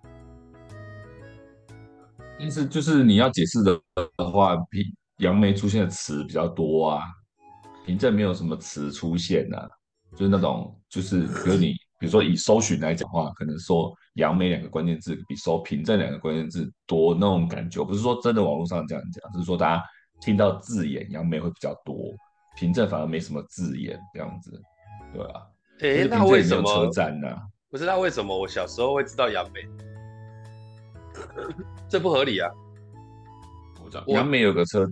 [2.39, 3.77] 意思就是你要解释的
[4.17, 4.83] 的话，平
[5.17, 7.01] 杨梅出现的词比较多啊，
[7.85, 9.67] 平镇没有什么词出现啊。
[10.11, 17.83] 就是那种，就是比如你，比如说以搜寻来讲话，可能说“杨梅”两个关键字比搜“凭证”两个关键字多那种感觉。
[17.83, 19.83] 不是说真的网络上这样讲，只是说大家
[20.21, 21.95] 听到字眼“杨梅”会比较多，
[22.57, 24.61] 凭证反而没什么字眼这样子，
[25.13, 25.41] 对啊。
[25.81, 27.27] 哎、欸，那为什么车站呢？
[27.69, 29.61] 不是，那为什么我小时候会知道杨梅，
[31.87, 32.49] 这不合理啊！
[34.07, 34.85] 杨梅有个车。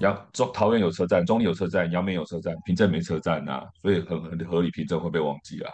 [0.00, 5.70] 杨中桃园有车站，中坜有车站，杨梅有车站，平镇没车站呐、啊，所以很很合理，平镇会被忘记啊。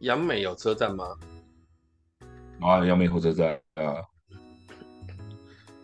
[0.00, 1.04] 杨梅有车站吗？
[2.60, 4.00] 啊，杨梅火车站啊。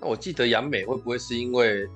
[0.00, 1.86] 那我记得杨梅会不会是因为，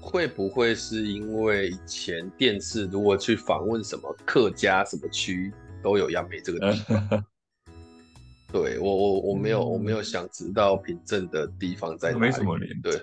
[0.00, 7.24] 会不会是因为以前电视如果去访问什么客家什么区都有杨梅这个地方？
[8.52, 13.00] 对我我我没有、嗯、我没有想知道平镇的地方在哪里，没什么连对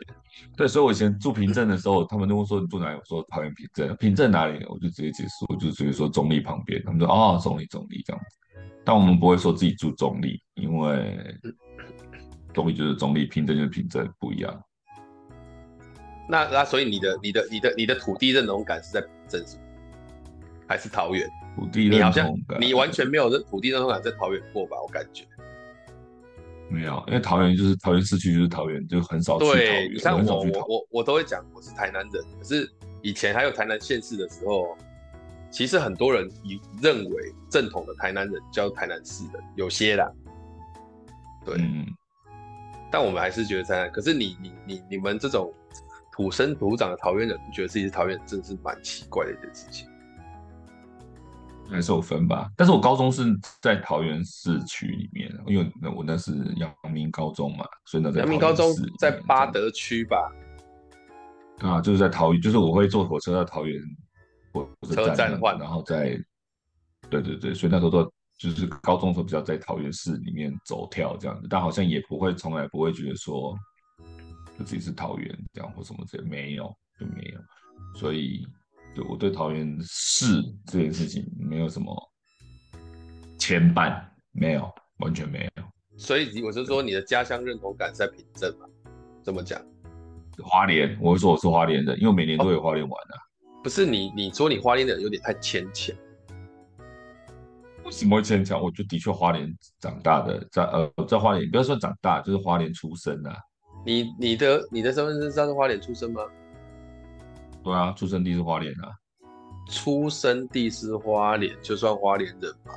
[0.56, 2.98] 对，所以我以前住平镇的时候，他们都会说你住哪里？
[2.98, 4.64] 我说桃园平镇，平镇哪里？
[4.66, 6.82] 我就直接解释，我就直接说中立旁边。
[6.84, 8.38] 他们说啊、哦，中立中立这样子，
[8.86, 11.36] 但我们不会说自己住中立，因为
[12.54, 14.64] 中立就是中立，平镇就是平镇，不一样。
[16.30, 19.58] 那那所以你的你的你的你的土地认同感是在平镇是
[20.68, 21.30] 还是桃园？
[21.58, 24.78] 土地认同感，你好像你完全没有认土地认同感在桃园过吧？
[24.82, 25.26] 我感觉。
[26.72, 29.90] 没有，因为桃园就是桃园市区，就是桃园，就很少去桃园。
[29.90, 34.78] 对，像我我我我都会讲我是台南人，可是以前还有台南县市的时候，
[35.52, 40.10] 其实很多人以认为正统的台南人叫台南市的，有些啦。
[41.44, 41.86] 对，嗯、
[42.90, 43.92] 但我们还是觉得台南。
[43.92, 45.54] 可是你你你你们这种
[46.12, 49.91] 土生土长的桃园人，觉得自己是桃园人，真的是蛮奇怪的一件事情。
[51.70, 53.24] 还是有分吧，但是我高中是
[53.62, 60.18] 在桃园市区里面，因为那我那是阳明高中嘛，所以那在阳明高中在八德区吧？
[61.60, 63.82] 啊，就是在桃园，就是我会坐火车到桃园
[64.52, 66.20] 火车站换，然后再，
[67.10, 68.04] 对对对，所以那时候都
[68.38, 73.56] 就是高中时候比较在桃园市里面走跳这样子，但好像也不会从来不会觉得说
[74.58, 77.40] 就自己是桃园这样或什么之类，没有就没有，
[78.00, 78.46] 所以
[78.94, 81.96] 对我对桃园市这件事情没有什么
[83.40, 85.64] 牵绊，没有，完全没有。
[85.98, 88.66] 所以我是说，你的家乡认同感在凭证嘛？
[89.24, 89.62] 这么讲？
[90.44, 93.16] 花莲，我会说我是花莲人，因为每年都有花莲玩啊。
[93.64, 95.96] 不是你，你说你花莲的有点太牵强。
[97.86, 98.60] 为什么会牵强？
[98.62, 103.38] 我就的确花莲长大的，在呃在花莲，不要说长大，就是花莲出生啊。
[103.86, 106.24] 你你的你的身份证上是花莲出生吗？
[107.64, 108.90] 对啊，出生地是花莲啊。
[109.70, 112.74] 出生地是花莲，就算花莲人吧。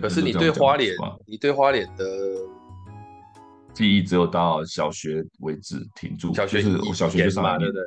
[0.00, 0.94] 可是你对花莲，
[1.26, 2.04] 你对花莲的
[3.72, 7.82] 记忆只有到小学为止停住，小学就是我小学就上来对对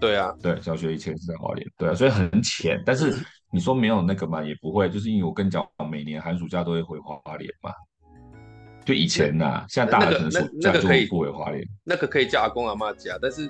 [0.00, 2.82] 对啊，对，小学以前是在花莲，对啊，所以很浅。
[2.84, 3.14] 但是
[3.52, 7.70] 你说没有那个嘛，也不会，就是因为我跟你讲，每年寒暑假都会回花莲嘛。
[8.84, 13.48] 就以前呐、啊，现在大人可能暑假就不回花莲，那个可以叫阿公阿妈家，但是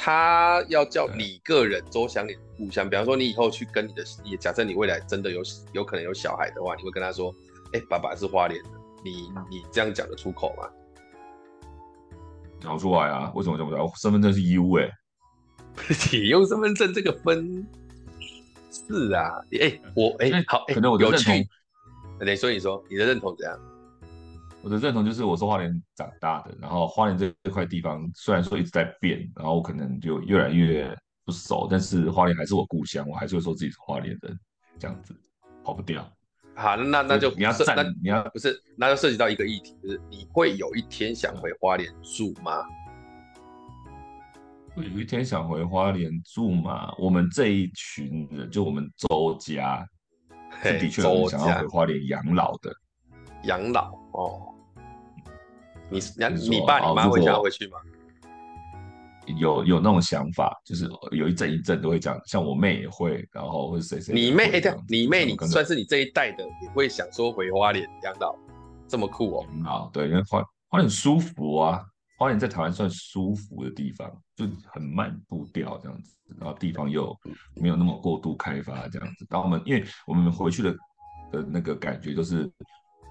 [0.00, 7.34] 他要叫你个人周详你的故乡，比方说你以后去跟你的，也假设你未来真的有有可能有小孩的话，你会跟他说，
[7.72, 8.70] 哎、欸，爸爸是花莲的，
[9.04, 10.68] 你你这样讲得出口吗？
[12.60, 13.82] 讲出来啊，为什么讲不出来？
[13.82, 14.92] 我身份证是 U 哎、欸。
[16.16, 17.66] 你用身份证这个分
[18.70, 21.46] 是啊，哎、欸，我哎、欸、好，可能我的认同，
[22.20, 23.58] 你说你说你的认同怎样？
[24.68, 34.38] 我的认同就是我是花莲长大的，然后花莲这这块地方虽然说一直在变，然后我可能就越来越不熟，但是花莲还是我故乡，我还是会说自己是花莲人，
[34.78, 35.18] 这样子
[35.64, 36.06] 跑不掉。
[36.54, 42.62] 好，那那就你要那，你要不是，那就涉及到一个议题，就是你会有一天想回花莲住吗？
[44.76, 46.94] 有一天想回花莲住吗？
[46.98, 49.82] 我们这一群人，就我们周家，
[50.62, 52.70] 是的确有想要回花莲养老的。
[53.44, 54.52] 养老哦，
[55.90, 57.78] 你你你爸你妈会想要回去吗？
[59.36, 64.14] 有有那种想法，就是有一阵一阵都会讲，像我妹也会，然后或者谁谁。
[64.14, 68.34] 你妹这样，你妹你算是你这一代的，也会想说回花莲养老，
[68.86, 69.46] 这么酷哦。
[69.64, 71.84] 好，对，因为花花莲很舒服啊。
[72.18, 77.14] 花莲在台湾算舒服的地方，就很慢步调这样子，然后地方又
[77.54, 79.26] 没有那么过度开发这样子。
[79.30, 80.72] 然后我们因为我们回去的
[81.30, 82.50] 的那个感觉就是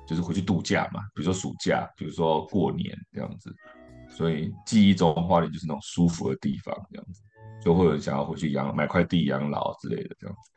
[0.08, 3.54] 就是回去度假嘛，比如说暑假，比如说过年这样子，
[4.10, 7.22] 所以记忆中花莲就是那种舒服的地方这样子，
[7.62, 10.52] 就会有想要回去养买块地养老之类的这样子，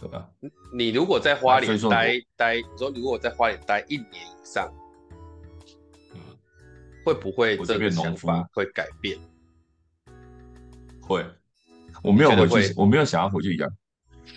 [0.00, 0.28] 对吧？
[0.74, 4.70] 你如果在花莲待待，你说如果在花莲待一年以上。
[7.02, 9.18] 会不会这个想法会改变？
[11.00, 11.24] 会，
[12.02, 13.68] 我没有回去，我没有想要回去养，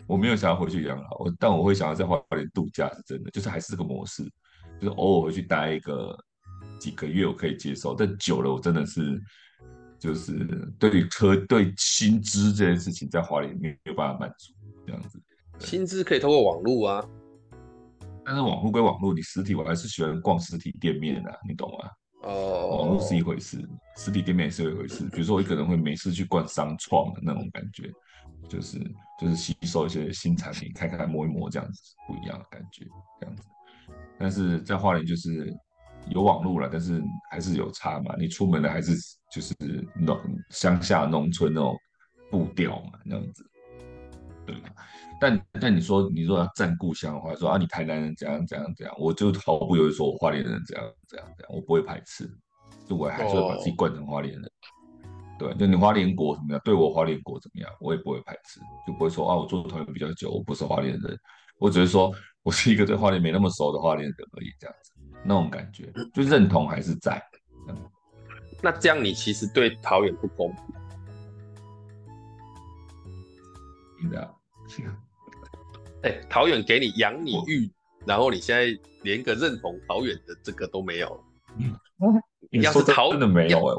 [0.08, 4.24] 我没有想要回去养老，我但我会想要在花莲度假，是真的，就是还是这个模式，
[4.84, 6.17] 就是偶尔回去待一个
[6.78, 9.22] 几个月，我可以接受，但久了我真的是，
[9.98, 10.34] 就是
[10.78, 14.54] 对于科对薪资这件事情，在华联没有办法满足
[14.86, 15.22] 这样子。
[15.60, 17.10] 薪资可以通过网络啊，
[18.26, 21.89] 但是网络归网络，你实体我还是喜欢逛实体店面的啊，你懂吗？
[22.24, 23.65] 哦，网络是一回事，
[23.96, 25.06] 实体店面也是一回事。
[25.06, 27.89] 比如说，我一个人会没事去逛商创的那种感觉，
[28.50, 28.78] 就是
[29.17, 32.86] 就是吸收一些新产品，看看摸一摸这样子，不一样的感觉，
[33.22, 33.43] 这样子。
[34.19, 35.54] 但是在花莲就是
[36.10, 38.15] 有网络了，但是还是有差嘛。
[38.17, 38.95] 你出门的还是
[39.32, 39.54] 就是
[39.95, 41.76] 农乡下农村那种
[42.30, 43.45] 步调嘛，那样子，
[44.45, 44.56] 对。
[45.21, 52.30] 但但你说你说要战故乡的话，说啊你台南人怎样怎样怎样，我就毫不犹豫说我花莲人怎样怎样怎样，我不会排斥，
[52.88, 54.43] 就我还是会把自己惯成花莲人。
[54.43, 54.49] Oh.
[55.39, 61.18] 对，就你花莲国怎么样，对我花莲国怎么样，我也不会排斥，就不会说啊我做团员比较久，我不是花莲人，
[61.64, 64.91] 我只是说我是一个对花莲没那么熟的花莲人而已，这样子
[65.24, 67.24] 那种感觉，就认同还是在。
[68.61, 70.61] 那这样你其实对桃园不公平，
[74.01, 74.30] 真的、啊。
[76.01, 77.72] 哎、欸，桃园给你养你育，
[78.05, 81.24] 然后你现在连个认同桃园的这个都没有。
[81.57, 81.74] 嗯，
[82.51, 83.76] 你要是桃真的没有哎，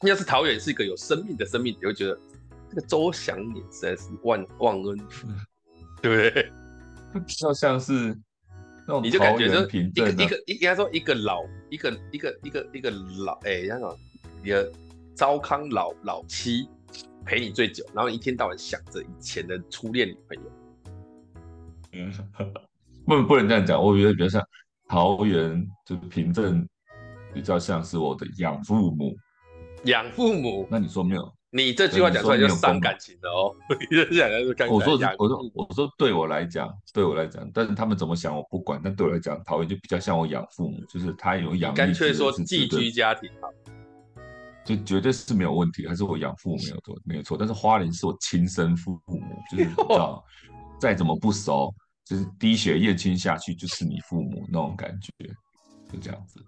[0.00, 2.18] 我要是桃园是一个有生命的生命，你会觉得
[2.70, 4.96] 这个周祥年实在是万忘恩，
[6.00, 6.50] 对不对？
[7.26, 8.16] 就像是
[8.86, 12.90] 那种你就感觉就一个一个应该说一个老一个一个一个一个
[13.24, 13.98] 老哎，那种
[14.42, 14.70] 你的
[15.14, 16.68] 糟糠老老妻
[17.24, 20.50] 陪你最久，然后一天到晚想着以前的初恋女朋友。
[21.92, 22.12] 嗯，
[23.04, 24.42] 不不能这样讲，我觉得比较像
[24.88, 26.66] 桃园，就是平镇，
[27.34, 29.16] 比较像是我的养父母。
[29.84, 30.66] 养父母？
[30.70, 31.34] 那你说没有？
[31.52, 33.52] 你这句话讲出来就伤感情的哦。
[33.90, 34.76] 你这讲的是感情。
[34.76, 38.80] 我说我说我说对我来讲，对我来讲，但是他们怎么想我不管。
[38.82, 41.74] 但对我来讲，桃园就比较像我养父母，就是他有养。
[41.74, 43.48] 干脆说寄居家庭好，
[44.64, 47.36] 就绝对是没有问题，还是我养父母没有错，没有错。
[47.36, 49.20] 但是花莲是我亲生父母，
[49.50, 50.24] 就是 你知道，
[50.80, 51.74] 再怎么不熟，
[52.04, 55.10] 就是滴血验亲下去就是你父母那种感觉，
[55.92, 56.40] 就这样子。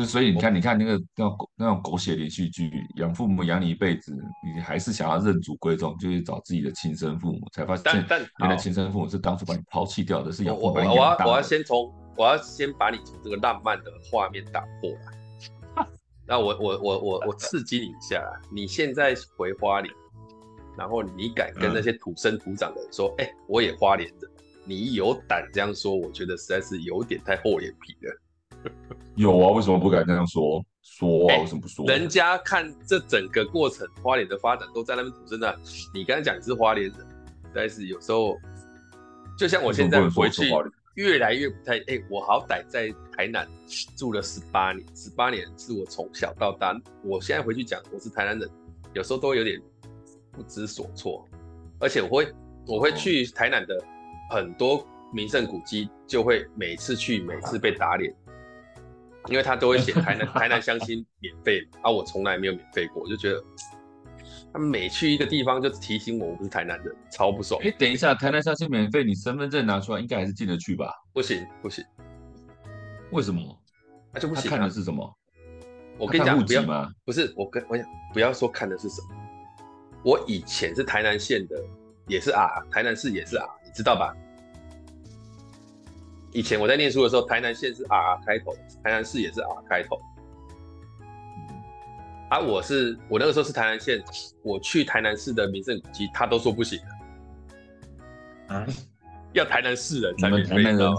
[0.00, 8.06] 就所以你看，你看那个那种狗那种狗血连续剧，养父母养你一辈子，你还是想要认祖归宗，就去找自己的亲生父母，才发现
[8.38, 11.30] 原来亲生父母是当初把你抛弃掉的，是养父母把你养大的。
[11.30, 15.86] 我我要我要先从我要先把你从这个浪漫的画面打破了。
[16.26, 19.94] 那我我我我我刺激你一下，你现在回花莲，
[20.78, 24.26] 然后你敢跟那些土生土长的人说，哎、嗯欸，我也花莲的，
[24.64, 25.94] 你有胆这样说？
[25.94, 28.20] 我觉得实在是有点太厚脸皮了。
[29.16, 30.64] 有啊，为什么不敢这样说？
[30.82, 31.86] 说啊，为什么不说？
[31.86, 35.58] 人家看这整个过程，花莲的发展都在那边土生的。
[35.92, 37.06] 你刚才讲你是花莲人，
[37.54, 38.36] 但是有时候，
[39.36, 40.50] 就像我现在回去，
[40.94, 43.46] 越来越不太哎、欸，我好歹在台南
[43.96, 46.74] 住了十八年，十八年是我从小到大。
[47.02, 48.48] 我现在回去讲我是台南人，
[48.94, 49.60] 有时候都有点
[50.32, 51.26] 不知所措。
[51.78, 52.32] 而且我会
[52.66, 53.82] 我会去台南的
[54.30, 58.14] 很多名胜古迹，就会每次去每次被打脸。
[59.28, 63.42] 因为他都会写台南台南相亲免费，啊，我从来没有免费过，我就觉得
[64.52, 67.60] 他每去一个地方就提醒我我不是台南人，超不爽。
[67.62, 70.92] 哎，等一下，台南相亲免费，你身份证拿出来应该还是进得去吧？
[71.12, 71.84] 不行不行，
[73.12, 73.40] 为什么？
[74.12, 74.56] 那、啊、就不行、啊。
[74.56, 75.16] 看的是什么？
[75.98, 79.08] 我跟你讲，不要，不是我跟我讲，不要说看的是什么。
[80.02, 81.62] 我以前是台南县的，
[82.06, 84.16] 也是啊台南市也是啊你知道吧？
[86.32, 88.54] 以前我在念书的时候，台南县是 R 开头，
[88.84, 90.00] 台南市也是 R 开头。
[92.30, 94.00] 啊，我是我那个时候是台南县，
[94.42, 96.78] 我去台南市的名胜古迹，他都说不行
[98.48, 98.54] 的。
[98.54, 98.66] 啊，
[99.34, 100.98] 要台南市人才免费，你知道吗？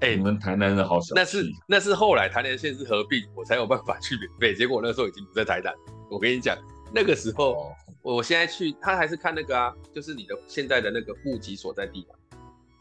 [0.00, 1.14] 哎、欸，你们台南人好小。
[1.14, 4.54] 那是那是后来台南县是合并，我才有办法去免费。
[4.54, 5.72] 结果那时候已经不在台南。
[6.10, 6.54] 我跟你讲，
[6.94, 7.72] 那个时候，
[8.02, 12.14] 我现在去，他还是看那个啊，就是你的现在的那个户籍所在地嘛。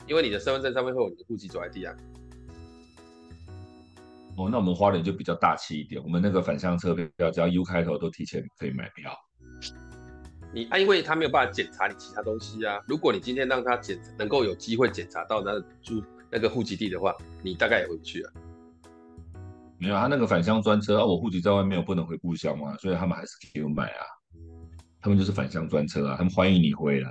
[0.07, 1.95] 因为你的身份证上面会有你的户籍所在地啊。
[4.37, 9.11] 哦，那我们花莲就比较大气一点，我们那个返乡车票只要 U 开头都提前可以买票。
[10.53, 12.81] 你啊，因为他没有办法检查你其他东西啊。
[12.87, 18.33] 如果你今天让他检能够有机会检查到那住那个户籍地的话，你大概也回不去啊。
[19.77, 24.03] 没有，他那个返乡专车啊，我户籍在外面，我不能回故乡嘛，所以他们还是给我买啊。
[25.01, 27.09] 他们就是返乡专车啊，他们欢迎你回来。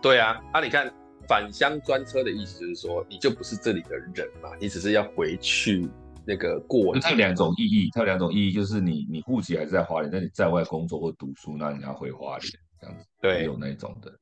[0.00, 0.92] 对啊，啊，你看。
[1.28, 5.88] 返乡专车的意思就是说，你就不是这里的人嘛，你只是要回去
[6.24, 6.98] 那个过。
[6.98, 13.06] 它有两种意义，它有两种意义，就是你你户籍还是在花莲，但你在外工作或读书，那你要回花莲这样子。
[13.20, 14.12] 对，有那种的。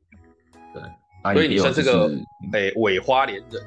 [0.72, 2.10] 对，所以你算是个
[2.52, 3.62] 哎伪花莲人。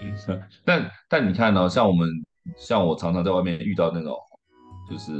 [0.00, 2.08] 嗯，但但你看呢、喔，像我们
[2.56, 4.14] 像我常常在外面遇到那种，
[4.90, 5.12] 就是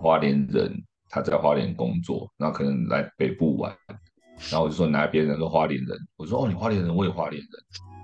[0.00, 0.74] 花莲人，
[1.08, 3.76] 他在花莲工作，然后可能来北部玩。
[4.50, 7.50] 然后我就说哪边人都花莲人，我说哦，你花莲人，我也花莲人，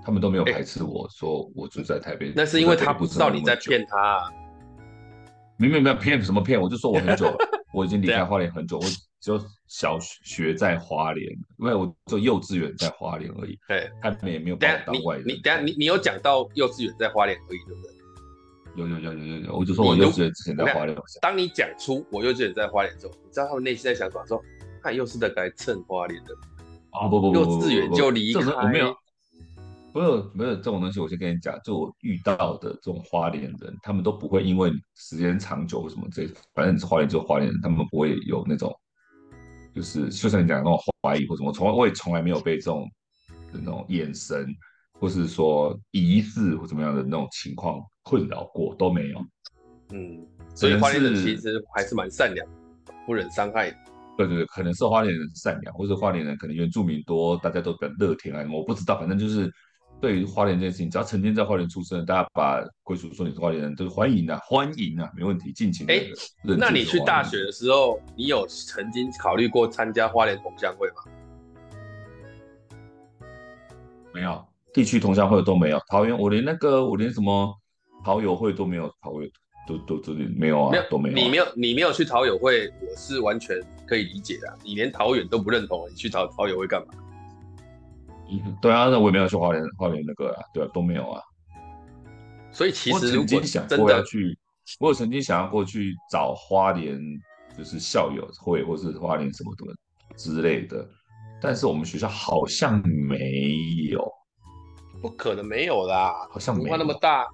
[0.05, 2.31] 他们都没有排斥我，说我住在台北。
[2.35, 4.29] 那是因为他不知道你在骗他、啊。
[5.57, 7.37] 没有没有骗什么骗，我就说我很久了，
[7.73, 8.85] 我已经离开花莲很久，我
[9.19, 11.27] 就小学在花莲，
[11.57, 13.57] 因为我就幼稚园在花莲而已。
[13.67, 15.25] 对，他们也没有把我当外人。
[15.25, 17.91] 你等下你你有讲到幼稚园在花莲而已，对不对？
[18.75, 20.95] 有有有有有有，我就说我幼稚园之前在花莲。
[21.19, 24.25] 当你讲出我幼稚园在花莲之后，你知道他们内心在想什么？
[24.27, 24.39] 说。
[24.87, 26.33] 看又是在该蹭花莲的
[26.91, 27.09] 啊！
[27.09, 28.39] 不不不，幼稚园就离开。
[28.39, 28.95] 我没有，
[29.93, 31.01] 没有没有这种东西。
[31.01, 38.73] 我先跟你讲，就我遇到的这种花莲人，他们都不会因为时间长久或什么这，反正你是花莲就花莲人，他们不会有那种，
[39.75, 41.51] 就是就像你讲的那种怀疑或什么。
[41.51, 42.89] 从来我也从来没有被这种
[43.51, 44.47] 那种眼神，
[45.01, 49.19] 或是说疑似或怎么样的那种情况困扰过，都没有。
[49.91, 50.25] 嗯，
[50.55, 52.47] 所以花莲人其实还是蛮善良，
[53.05, 53.77] 不忍伤害。
[54.17, 58.43] 对对对，可能是花莲人善良，或者花莲人可能原住民多，大家都比较乐天啊。
[58.51, 59.51] 我不知道，反正就是
[60.01, 65.85] 对于花莲这件事情，只要曾经在花莲出生，大家把归属说你是花莲人，都是欢迎啊，欢迎啊，没问题，尽情。
[65.87, 66.01] 哎，
[66.43, 70.95] 那你去大学的时候，你有曾经考虑过参加花莲同乡会吗？
[74.13, 74.43] 没有，
[74.73, 75.79] 地区同乡会都没有。
[75.89, 77.55] 桃园，我连那个，我连什么
[78.03, 79.31] 桃友会都没有考虑。
[79.75, 81.19] 都都没有啊，没有都没有、啊。
[81.21, 84.57] 你没有你没有去桃友会，我是完全可以理解的、啊。
[84.63, 86.93] 你连桃园都不认同，你去桃桃友会干嘛？
[88.29, 91.21] 嗯，对啊，那我也没有去花莲花莲那个啊，对啊，都没有啊。
[92.51, 94.37] 所以其实如果真的要去，
[94.79, 96.99] 我有曾经想要过去找花莲
[97.57, 99.65] 就是校友会或是花莲什么的
[100.17, 100.85] 之类的，
[101.41, 103.17] 但是我们学校好像没
[103.91, 104.05] 有，
[105.01, 107.25] 不可能没有啦，好像没有那么大，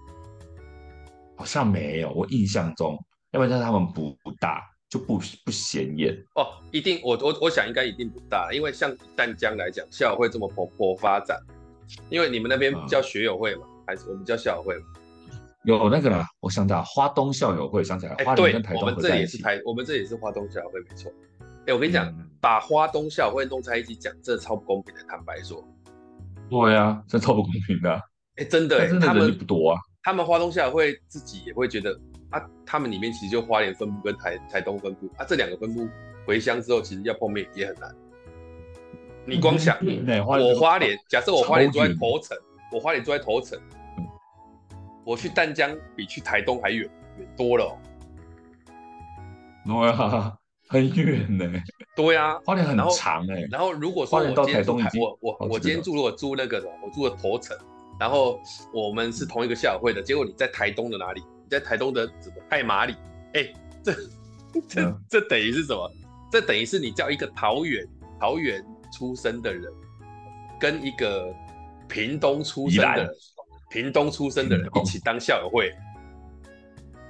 [1.36, 2.98] 好像没有，我印象中，
[3.32, 4.62] 要不然就是他们不不大。
[4.90, 11.36] 就不不显眼哦，一定我我我想应该一定不大，因为像淡江来讲，校友会这么蓬勃发展，
[12.12, 14.86] 因为你们那边叫学友会嘛，嗯、还是我们叫校友会嘛？
[15.64, 19.42] 有那个啦，我想到花东校友会，想起来，花莲跟台东合在一起。
[19.42, 21.12] 我们这也是台，我们这也是花东校友会，没错。
[21.66, 25.68] 哎，我跟你讲，嗯、把花东校友会弄在一起讲，这超不公平的，坦白说。
[26.52, 28.00] 对啊，这超不公平的。
[28.36, 29.80] 哎，真的，真的人不多啊。
[30.04, 31.98] 他们花东校友会自己也会觉得。
[32.30, 35.88] 啊，他们里面其实就花莲分部跟台台东分部啊，这两个分部
[36.26, 37.96] 回乡之后，其实要碰面也很难。
[39.24, 39.78] 你光想，
[40.28, 42.36] 我花莲，假设我花莲住在头城，
[42.72, 43.60] 我花莲住在头城，
[45.06, 46.90] 我去淡江比去台东还远，
[47.20, 47.78] 远多了。
[49.68, 50.36] 对啊，
[50.68, 51.46] 很远呢。
[51.96, 53.48] 对啊，花莲很长哎。
[53.52, 57.56] 然后如果说我今天住台，我我我今天住如果住那个什么，我住的头城，
[58.00, 58.40] 然后
[58.74, 61.22] 我们是同一个校友会的，结果你在台东的哪里？
[61.22, 62.94] 你在台东的什么太麻里？
[63.34, 63.94] 哎、欸，这
[64.68, 65.92] 这、嗯、这等于是什么？
[66.32, 67.88] 这等于是你叫一个桃园
[68.20, 69.72] 桃园出生的人，
[70.60, 71.34] 跟一个
[71.88, 73.10] 屏东出生的人，
[73.70, 75.72] 屏东出生的人一起当校友会。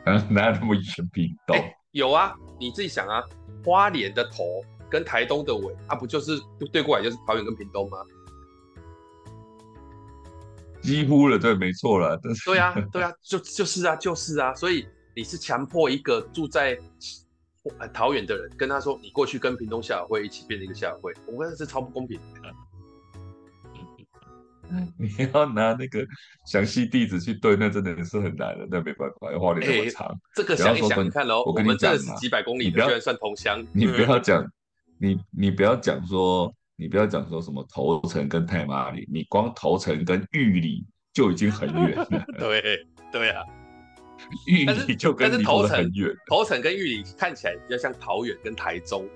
[0.06, 0.84] 嗯， 哪有那么远？
[1.14, 3.24] 屏东、欸、有啊，你自己想啊，
[3.64, 4.44] 花莲的头
[4.90, 6.38] 跟台东的尾，啊不就是
[6.72, 7.98] 对过来就是桃园跟屏东吗？
[10.84, 16.78] 几乎了，对，没错了，对啊， 对啊，就就是啊，就是啊，所以你是强迫一个住在
[17.94, 22.54] 桃园的人跟他说，你过去跟屏东校友会一起变成一个校友会，我觉得是超不公平的。
[24.98, 26.06] 你要拿那个
[26.46, 30.08] 详细地址去对，那真的是很难的，那没办法，要花你这么长。
[30.08, 34.46] 欸、这个想一想，你看喽，我跟你讲是几百公里，你不要算同乡，你不要讲，
[35.00, 36.54] 你你不要讲说。
[36.76, 42.26] 你不要讲说什么头城跟太麻里，你光头城跟玉里就已经很远了。
[42.40, 43.44] 对对啊，
[44.48, 46.12] 玉里就跟你头城很远。
[46.28, 49.08] 头城跟玉里看起来比较像桃园跟台中，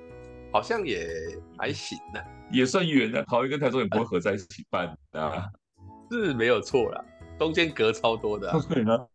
[0.54, 1.10] 好像也
[1.58, 3.24] 还行呢、啊，也算远的。
[3.26, 5.46] 桃园跟台中也不会合在一起办啊，
[6.12, 7.04] 是没有错啦，
[7.40, 8.60] 中间隔超多的、啊。
[8.70, 9.08] 对呢，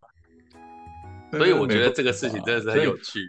[1.31, 3.25] 所以我觉得这个事情真的是很有趣。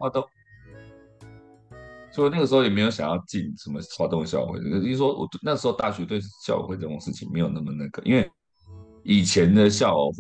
[2.14, 8.30] 所以那个时候也没有想要进什么花东校友会，就是说我那时候大学对校友会这种事情没有那么那个，因为
[9.04, 10.14] 以前的校友，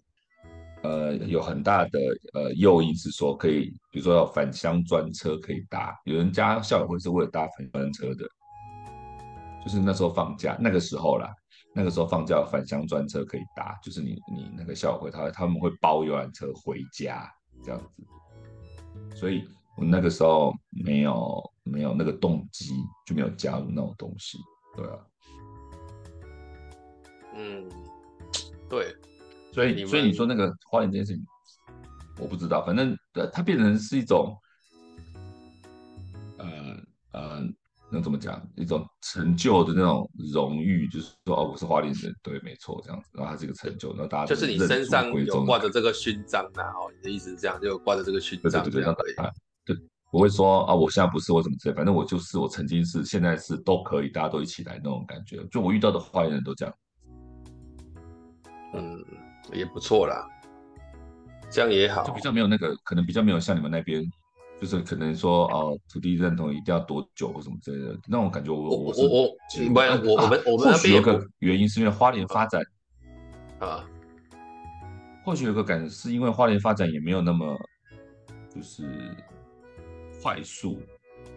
[0.81, 1.99] 呃，有很大的
[2.33, 8.25] 呃诱因是说可以，比如说要返乡专车可以搭，有人家校友会是为了搭返乡专车的，
[9.63, 11.31] 就是那时候放假那个时候啦，
[11.75, 17.31] 那个时候放假返乡专车可以搭，就是你你那个校友会他他们会包游览车回家
[17.63, 18.03] 这样子，
[19.15, 19.43] 所以。
[19.75, 20.53] 我那个时候
[20.85, 22.73] 没有没有那个动机，
[23.05, 24.37] 就没有加入那种东西，
[24.75, 24.99] 对啊，
[27.35, 27.69] 嗯，
[28.69, 28.95] 对，
[29.53, 31.25] 所以所以你说那个花莲这件事情，
[32.19, 32.95] 我不知道，反正
[33.31, 34.37] 它变成是一种，
[36.37, 36.77] 呃
[37.11, 37.41] 呃，
[37.89, 38.45] 那怎么讲？
[38.55, 49.77] 一种成就的那种荣誉，就是说哦，我是花莲人，对，没错，这样子，然后它是一个成就，然后大家就是你身上有挂着这个勋章啊哦，你的意思是这样，就挂着这个勋章，对对对，对。
[50.13, 55.43] 不会说啊，我现在不是我怎么之类，反正我就是我曾经是，现在是都可以，大家都一起来那种感觉。
[55.49, 56.75] 就我遇到的花莲人都这样，
[58.75, 59.03] 嗯，
[59.51, 60.23] 也不错啦，
[61.49, 64.03] 这样也好，就比较没有那个，可能比较没有像你们那边，
[64.61, 68.69] 就是可能说哦、啊，土地认同一定要多久或什么之类的那种感觉我。
[68.69, 69.29] 我我我我，
[69.73, 72.61] 没有我我们我们那边有个原因是因为花莲发展
[73.57, 73.83] 啊，
[75.25, 77.57] 或许有个感觉是因为花莲发展也没有那么
[78.53, 78.87] 就是。
[80.23, 80.81] 快速，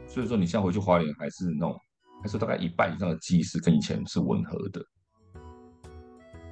[0.06, 1.76] 所以说你现在回去花莲还是那种，
[2.22, 4.80] 还是大概一半以上的记忆是跟以前是吻合的，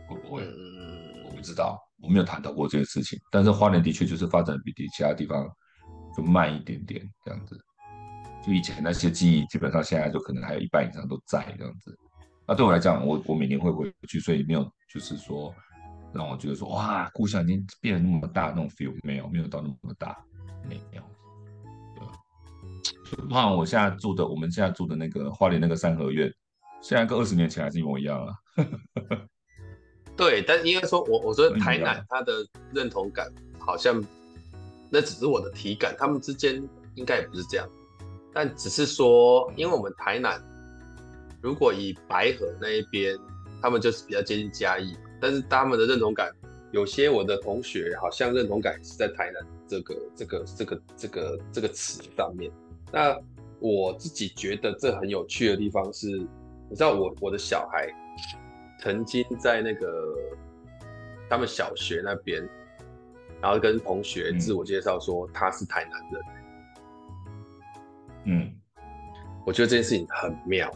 [0.08, 0.42] 会不会？
[1.24, 3.16] 我不知道，我没有谈到过这个事情。
[3.30, 5.48] 但是花莲的确就是发展比其他地方
[6.16, 7.56] 就慢一点点这样子，
[8.44, 11.96] 就以前那些记忆基本上现在就可能还有一半以上都在这样子。
[12.48, 15.54] 那对我来讲，我我每年会回去，所以没有就是说
[16.12, 20.16] 让我觉得说哇，故乡已经变得那么大那种 feel 没有，没有到那么大，
[20.68, 21.02] 没有。
[23.28, 26.32] 不然我现在住的，我们现在住的那个花莲那个三合院，
[26.82, 28.34] 现在跟二十年前还是一模一样啊。
[30.16, 34.02] 对，但应该说我我说台南他的认同感好像，
[34.90, 36.62] 那只是我的体感，他们之间
[36.94, 37.68] 应该也不是这样。
[38.32, 40.40] 但只是说，因为我们台南，
[41.40, 43.16] 如果以白河那一边，
[43.62, 46.30] 他们就是比较接近嘉义，但是他们的认同感，
[46.72, 52.50] 有些我的同学好像认同感是在台南这个这个这个这个这个词上面。
[52.94, 53.20] 那
[53.58, 56.06] 我自己觉得这很有趣的地方是，
[56.70, 57.92] 你知道我我的小孩
[58.78, 60.14] 曾经在那个
[61.28, 62.48] 他们小学那边，
[63.40, 66.22] 然后跟同学自我介绍说他是台南人。
[68.26, 68.54] 嗯，
[69.44, 70.70] 我觉得这件事情很妙，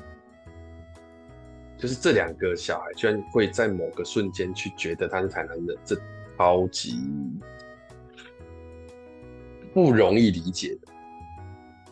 [1.76, 5.96] 就是这两个小孩居然会在某个瞬间去觉得他是台南人，这
[6.36, 6.98] 超级
[9.72, 10.97] 不容易理解的。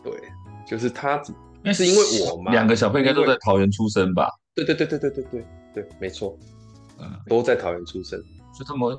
[0.03, 0.13] 对，
[0.65, 1.21] 就是他，
[1.63, 4.29] 那是因为我嘛，两个小朋友应该都在桃园出生吧？
[4.55, 6.37] 对对对对对对对对，没错，
[6.99, 8.19] 嗯，都在桃园出生，
[8.53, 8.97] 所以他们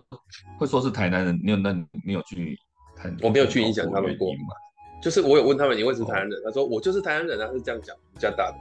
[0.58, 1.40] 会说是台南人。
[1.42, 1.72] 你有那，
[2.04, 2.58] 你有去
[2.96, 3.16] 谈？
[3.22, 4.54] 我没有去影响他们过嘛。
[5.02, 6.42] 就是我有问他们，你为什么是台南人？
[6.44, 8.56] 他说我就是台南人啊，是这样讲，加大的。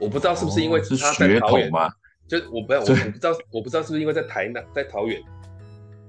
[0.00, 1.88] 我不知道是不是因为他在桃园吗？
[2.26, 5.20] 就我不要，我不知道，我不知道是不是因为在台南，在桃园，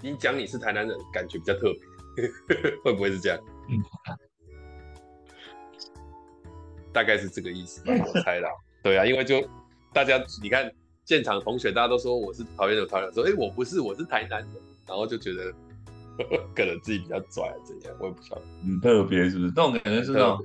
[0.01, 1.71] 你讲你是台南人，感觉比较特
[2.15, 2.29] 别，
[2.83, 3.37] 会不会是这样？
[3.69, 3.83] 嗯，
[6.91, 8.47] 大概是这个意思吧，我猜的。
[8.83, 9.41] 对啊，因为就
[9.93, 10.71] 大家你看
[11.05, 15.53] 现场同学，大家都说我是桃园的桃园，说哎、欸、我不是，我是台南的，然后就觉得。
[16.53, 18.41] 可能自己比较拽，怎样我也不晓得。
[18.63, 19.53] 很，特别是不是？
[19.55, 20.37] 那种感觉是那种，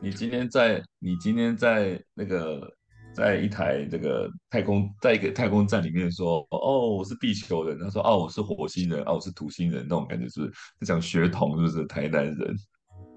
[0.00, 2.74] 你今天在，你今天在那个，
[3.14, 7.78] 在一台这个太空，在一个太空站里面说，哦，我是地球人。
[7.78, 9.82] 他说，哦，我是火星人，哦，我是土星人。
[9.88, 10.52] 那种感觉是不是？
[10.86, 11.86] 讲血统是不是？
[11.86, 12.56] 台南人。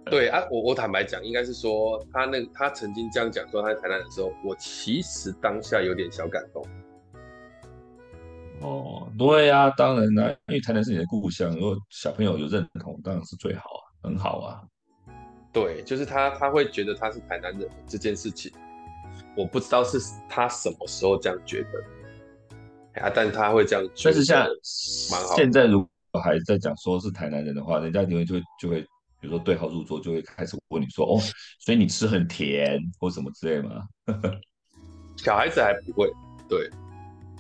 [0.06, 6.64] 对啊，我我坦白讲，应该是说他那他曾经这样讲说他在台南的时候，我其实当下有点小感动。
[8.62, 14.62] 哦，对呀、啊，当然啦、啊，因为台南是你的故乡，如果小朋友有认同，当然是最好啊，很好啊。
[15.52, 18.52] 对，就是他，他会觉得他是台南人这件事情，
[19.36, 24.12] 我不知道是他什么时候这样觉得啊，但他会这样觉得。
[24.12, 24.48] 但是像
[25.12, 25.36] 蛮好。
[25.36, 28.82] 现在如果还在讲说是台南人的话，人家就会就会就会，
[29.20, 31.20] 比如说对号入座，就会开始问你说，哦，
[31.60, 33.84] 所以你吃很甜或什么之类吗？
[35.18, 36.12] 小孩子还不会，
[36.48, 36.70] 对。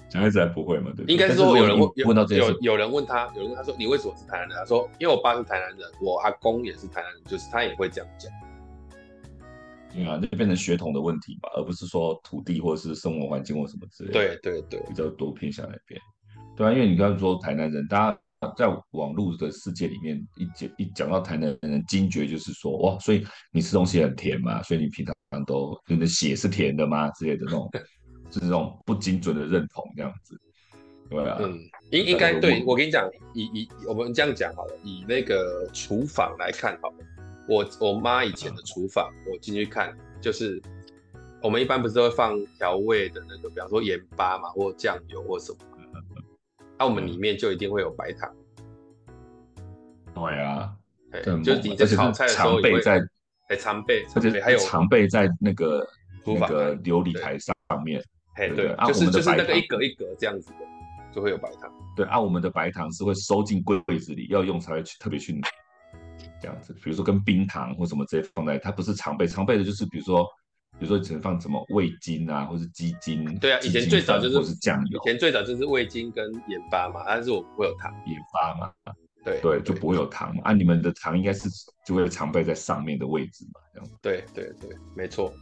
[0.07, 0.91] 小孩子还不会嘛？
[0.95, 4.57] 对，应该是说有人问问到这有有人问他，有人问他说，你为什么是台南人？
[4.57, 8.31] 他说因为我爸是台南人，我阿公也是台南人，就是他也会这样讲。
[9.95, 14.39] 嗯啊，就变成血统的问题嘛，而不是说土地或者是生活环境或什么之类的。
[14.41, 15.99] 对对对，比较多偏向那边。
[16.55, 27.69] 对啊，因为你刚才说台南人，大家在网络的世界里面一讲一讲到台南人，惊觉就是说哇，所以你吃东西很甜嘛，所以你平常都你的血是甜的吗之类的那种。
[28.31, 30.35] 是这种不精准的认同这样子，
[31.09, 31.57] 对啊，嗯，
[31.91, 36.97] 应应该对我跟你讲，以以我们这样讲好了，以那个厨房来看好了，
[37.47, 40.61] 我我妈以前的厨房，嗯、我进去看，就是
[41.41, 45.59] 我们一般不是都会放调味的那个，比方说盐巴嘛，或酱油或什么，
[45.93, 46.23] 那、嗯
[46.77, 48.33] 啊、我们里面就一定会有白糖。
[50.13, 50.73] 对啊，
[51.11, 52.99] 对，就是你在炒菜的时候也会在，
[53.49, 55.87] 哎，常备，而且还有常备在那个
[56.25, 58.03] 那个琉璃台上面。
[58.33, 60.57] 嘿，对，对就是就是那个一格一格这样子的，
[61.13, 61.71] 就会有白糖。
[61.95, 65.47] 对，啊，我们的白糖是会收进柜子里，要用才会去特别去拿
[66.45, 66.73] 这样子。
[66.73, 70.23] 比如说跟冰糖或什么这些放在，它不是常备，常备的就是比如说，
[70.79, 73.37] 比如说只能放什么味精啊，或是鸡精。
[73.39, 78.71] 对啊，以前最早就是是酱油，以前最早就是味精跟盐巴嘛，但是我不会有糖，盐巴嘛，
[79.23, 80.43] 对对，就不会有糖嘛。
[80.43, 81.49] 啊，你们的糖应该是
[81.83, 83.95] 就会常备在上面的位置嘛，这样子。
[84.03, 85.33] 对对对，没错。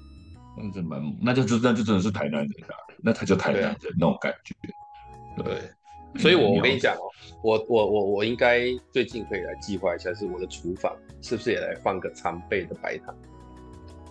[0.55, 4.55] 那就蛮，那就就那就真的是台南人啊，那他就台南人、啊、那种感觉。
[5.35, 5.69] 对，对
[6.17, 7.01] 所以我我跟你讲哦，
[7.43, 8.61] 我我我我应该
[8.91, 13.15] 最近可以来计划一下，是我的厨房是不是也来放个常备的白糖？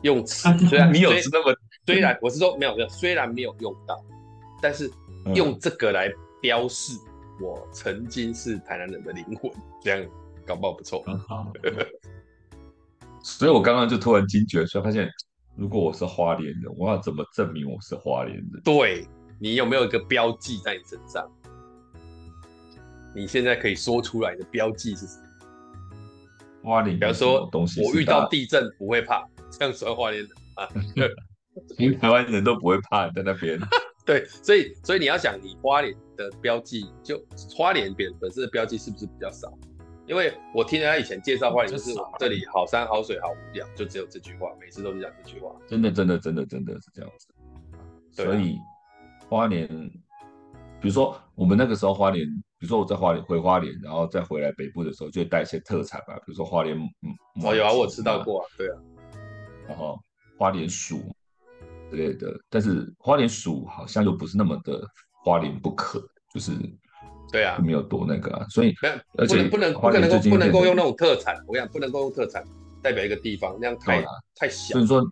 [0.03, 4.03] 用吃，虽然你有那么，虽然我是说没有没有，虽然没有用到，
[4.61, 4.91] 但是
[5.35, 6.93] 用这个来标示
[7.41, 9.51] 我曾经是台南人的灵魂，
[9.81, 10.11] 这样
[10.47, 11.05] 搞不好不错。
[11.29, 11.53] 好
[13.23, 15.09] 所以我刚刚就突然惊觉，所以发现。
[15.55, 18.63] 如果我是花莲人，我要怎么证明我是花莲人？
[18.65, 19.07] 对，
[19.39, 21.31] 你有没有一个标记在你身上？
[23.15, 26.71] 你现在可以说出来的标记是什么？
[26.71, 30.69] 花莲，比方说，我遇到地震不会怕，这样算花莲人啊？
[31.77, 33.61] 因为台湾人都不会怕在那边。
[34.07, 37.23] 对，所以所以你要想，你花莲的标记，就
[37.55, 39.53] 花莲本本身的标记是不是比较少？
[40.07, 45.55] 因为我听人家以前介绍花莲，就是这里好山好水好无聊，就只有这句话，每次都是讲这句话。
[45.69, 47.29] 真的，真的，真的，真的是这样子。
[48.11, 48.59] 所以
[49.29, 49.69] 花莲，
[50.81, 52.27] 比如说我们那个时候花莲，
[52.63, 58.79] 比如说我在花莲回花莲，然后再回来北部的时候，就会带一些特产吧，比如说花莲，嗯，哦，有啊，我吃到过啊，对啊。
[59.67, 59.99] 然后
[60.39, 61.13] 花莲薯
[61.91, 64.81] 之类的，但是花莲薯好像又不是那么的
[65.25, 66.01] 花莲不可，
[66.33, 66.53] 就是。
[67.33, 68.73] 对啊，没有多那个啊，所以
[69.17, 72.45] 而且不能不能不能够不能够用那种特产，我想不能够用特产，
[72.81, 74.05] 代表一个地方，那样太
[74.37, 74.75] 太小。
[74.75, 75.03] 所以说，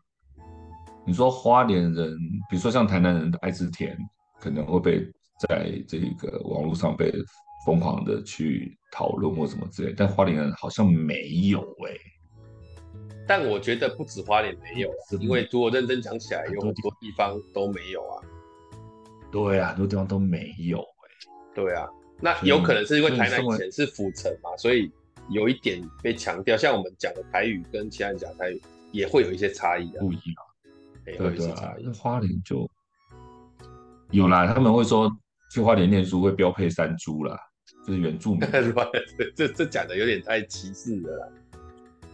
[1.04, 2.16] 你说花莲人，
[2.48, 3.96] 比如说像台南人的爱吃甜，
[4.38, 5.10] 可能会被
[5.48, 7.12] 在这个网络上被
[7.64, 12.00] 疯狂的去讨论或什么之类，但花莲人好像没有哎、欸。
[13.26, 18.22] 但我觉得不止花莲没有，因为如果认真讲起来，有很多地方都没有啊。
[19.30, 21.54] 对啊，很多地方都没有哎、欸。
[21.54, 21.88] 对啊，
[22.20, 24.90] 那有可能是因为台南以前是府城嘛，所以
[25.30, 26.56] 有一点被强调。
[26.56, 28.60] 像我们讲的台语跟其他人讲台语
[28.90, 30.34] 也会有一些差异啊，不一样。
[31.04, 32.68] 对对啊，那花莲就
[34.10, 35.08] 有啦，他们会说
[35.50, 37.36] 去花莲念书会标配山猪啦，
[37.86, 38.40] 就是原住民。
[39.34, 41.28] 这这讲的有点太歧视了啦。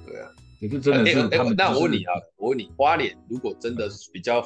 [0.06, 0.28] 对啊。
[0.58, 4.40] 可是真的是他们、就是欸欸，那我问你啊，我问你，花莲如果真的是比较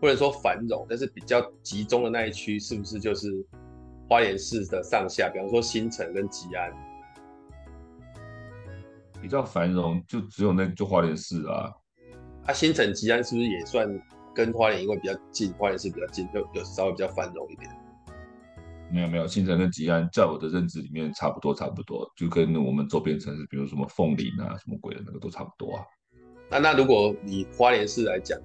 [0.00, 3.28] 不能说繁荣，但是比较集中的那一区，是不是就是
[4.08, 5.28] 花莲市的上下？
[5.28, 6.72] 比方说新城跟吉安，
[9.20, 11.70] 比较繁荣就只有那就花莲市啊。
[12.46, 13.86] 啊，新城吉安是不是也算
[14.34, 17.70] 跟花莲因为比较近，花莲市比较近，就有稍微比较繁荣一点？
[18.90, 25.82] 没有没有，新城跟吉安在我的认知里面差不多差不多，就跟我们周边城市，比如什么凤林啊、什么鬼的那个都差不多啊。
[26.50, 28.38] 那那如果以花莲市来讲，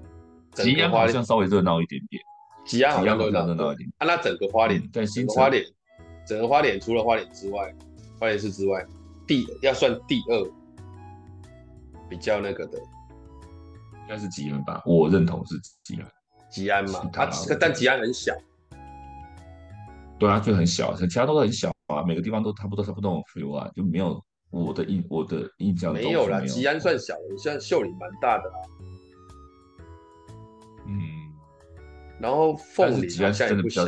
[0.53, 2.23] 吉安好像稍微热闹一点点，
[2.65, 3.87] 吉安好像热闹一点。
[3.97, 5.63] 啊，那整个花莲在新花莲，
[6.25, 7.71] 整个花莲除了花莲之外，
[8.19, 8.83] 花莲市之外，
[9.27, 10.51] 第要算第二
[12.09, 14.81] 比较那个的，应该是吉安吧？
[14.85, 16.11] 我认同是吉安。
[16.49, 17.29] 吉安嘛，它
[17.59, 18.33] 但吉安很小。
[20.19, 26.03] 对啊，就很小，其他都很小啊，每个地方都差不多差不多 feel 啊，就没有我的印我的印象没。
[26.03, 28.57] 没有啦，吉安算小的，像秀岭蛮大的啊。
[30.87, 30.99] 嗯，
[32.19, 33.85] 然后凤林好像也不小，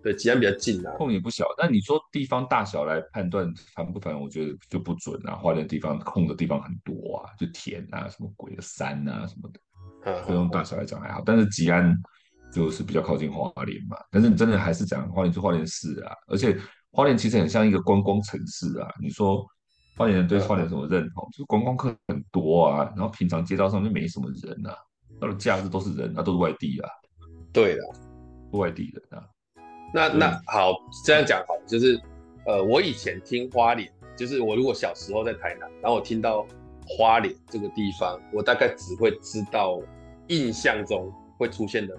[0.00, 0.94] 对，吉安比较近啊。
[0.96, 5.34] 凤梨不小，但你说地方大小来判断繁不繁，我觉得就不准啊。
[5.34, 12.00] 花莲地方空的地方很多啊，就田啊，什么鬼的山啊什么的，这种大小来讲还好，但是吉安。
[12.54, 16.56] 就是比较靠近花莲嘛，但是你真的还是讲花莲是花莲市啊，而且
[16.92, 18.88] 花莲其实很像一个观光城市啊。
[19.02, 19.44] 你说
[19.96, 21.28] 花莲人对花莲什么认同？
[21.32, 24.76] 就是观光客很多啊，然后平常街道上就没什么人啊，
[25.20, 26.88] 到了假日都是人啊，都是外地啊。
[27.52, 27.82] 对的，
[28.52, 29.26] 外地人啊。
[29.92, 30.72] 那那好，
[31.04, 32.00] 这样讲好，就是
[32.46, 36.46] 呃，我以前听花莲，就是我如果小时候在台南，然后我听到
[36.86, 39.80] 花莲这个地方，我大概只会知道
[40.28, 41.92] 印象中会出现的。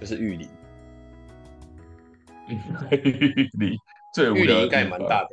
[0.00, 0.48] 就是玉里，
[2.48, 3.76] 玉里
[4.14, 5.28] 最无聊的，玉里应该也蛮大的，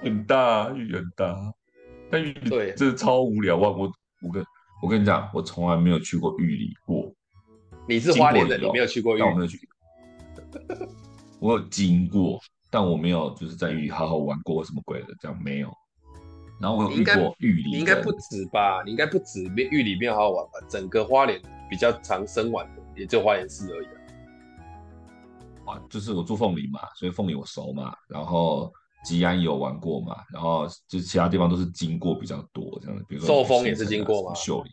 [0.00, 1.54] 很大，玉里很大，
[2.10, 3.56] 但玉里对，这超无聊。
[3.56, 3.92] 我我
[4.22, 4.44] 我跟
[4.82, 7.12] 我跟你讲，我从来没有去过玉里过。
[7.86, 9.60] 你是花莲的，你没有去过玉我没有去。
[11.40, 12.40] 我有经过，
[12.70, 15.70] 但我没有就是在玉里好好玩过什么鬼的，这样没有。
[16.58, 18.82] 然后我有遇过玉里，你应该不止吧？
[18.82, 20.52] 你应该不止玉里没有好好玩吧？
[20.70, 21.38] 整个花莲
[21.68, 22.82] 比较常生玩的。
[22.96, 23.86] 也就花莲市而已
[25.66, 27.96] 啊，就是我住凤林嘛，所以凤林我熟嘛。
[28.06, 28.72] 然后
[29.04, 33.04] 吉安有玩过嘛，然后就其他地方都是经过比较多这样子。
[33.08, 34.72] 比如说寿丰也是经过嘛，秀林。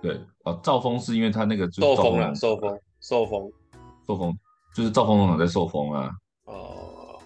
[0.00, 3.52] 对哦，兆丰是因为他那个寿丰啊，寿丰，寿丰，
[4.06, 4.36] 寿丰
[4.74, 6.10] 就是兆丰农场在寿丰啊。
[6.46, 7.20] 哦，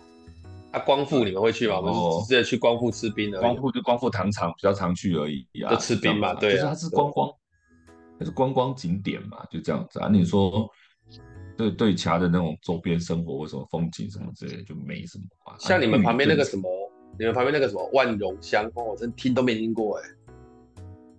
[0.73, 1.79] 啊，光复你们会去吗？
[1.81, 3.41] 我是直接去光复吃冰的。
[3.41, 7.33] 光复就光复糖厂比较常去而已啊，就吃冰嘛，对，就是它是观光。
[8.19, 10.09] 那是观光景点嘛，就这样子啊。
[10.09, 10.69] 你说
[11.57, 15.57] 对对，其他的那种周边生活或什么风景什么之类的就没什么啊。
[15.59, 16.69] 像你们旁边那个什么，
[17.19, 20.09] 你们旁边那个什么万荣乡，哦，我真听都没听过哎。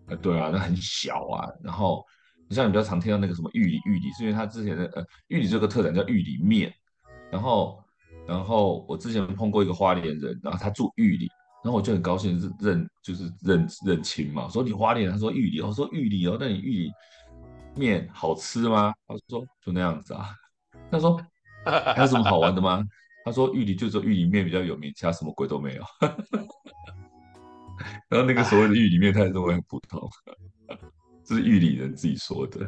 [0.10, 1.50] 呃，对啊，那很小啊。
[1.64, 2.04] 然后
[2.48, 6.74] 你像你比较常听到那个什么玉里，玉里是因为他之前的呃玉里这个特产叫玉里面。
[7.32, 7.84] 然后
[8.28, 11.30] 然后我之前碰过一个花莲人，然后他住玉里。
[11.68, 16.92] 然后我就很高兴认就是认认亲嘛，说你花莲，他说玉里，我说玉里哦，那你玉里
[17.76, 18.94] 面好吃吗？
[19.06, 20.30] 他说就那样子啊。
[20.90, 21.20] 他说
[21.66, 22.82] 还有什么好玩的吗？
[23.26, 25.84] 他说玉里就说玉里面比较有名，其他什么鬼都没有。
[28.08, 30.10] 然后那个所谓的玉里面，他也认为很普通，
[31.26, 32.62] 这是玉里人自己说的。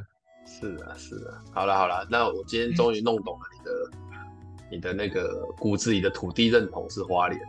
[0.46, 1.42] 是啊，是啊。
[1.56, 3.72] 好了好了，那我今天终于弄懂了你的、
[4.72, 7.40] 你的那个骨子里的土地认同是花莲。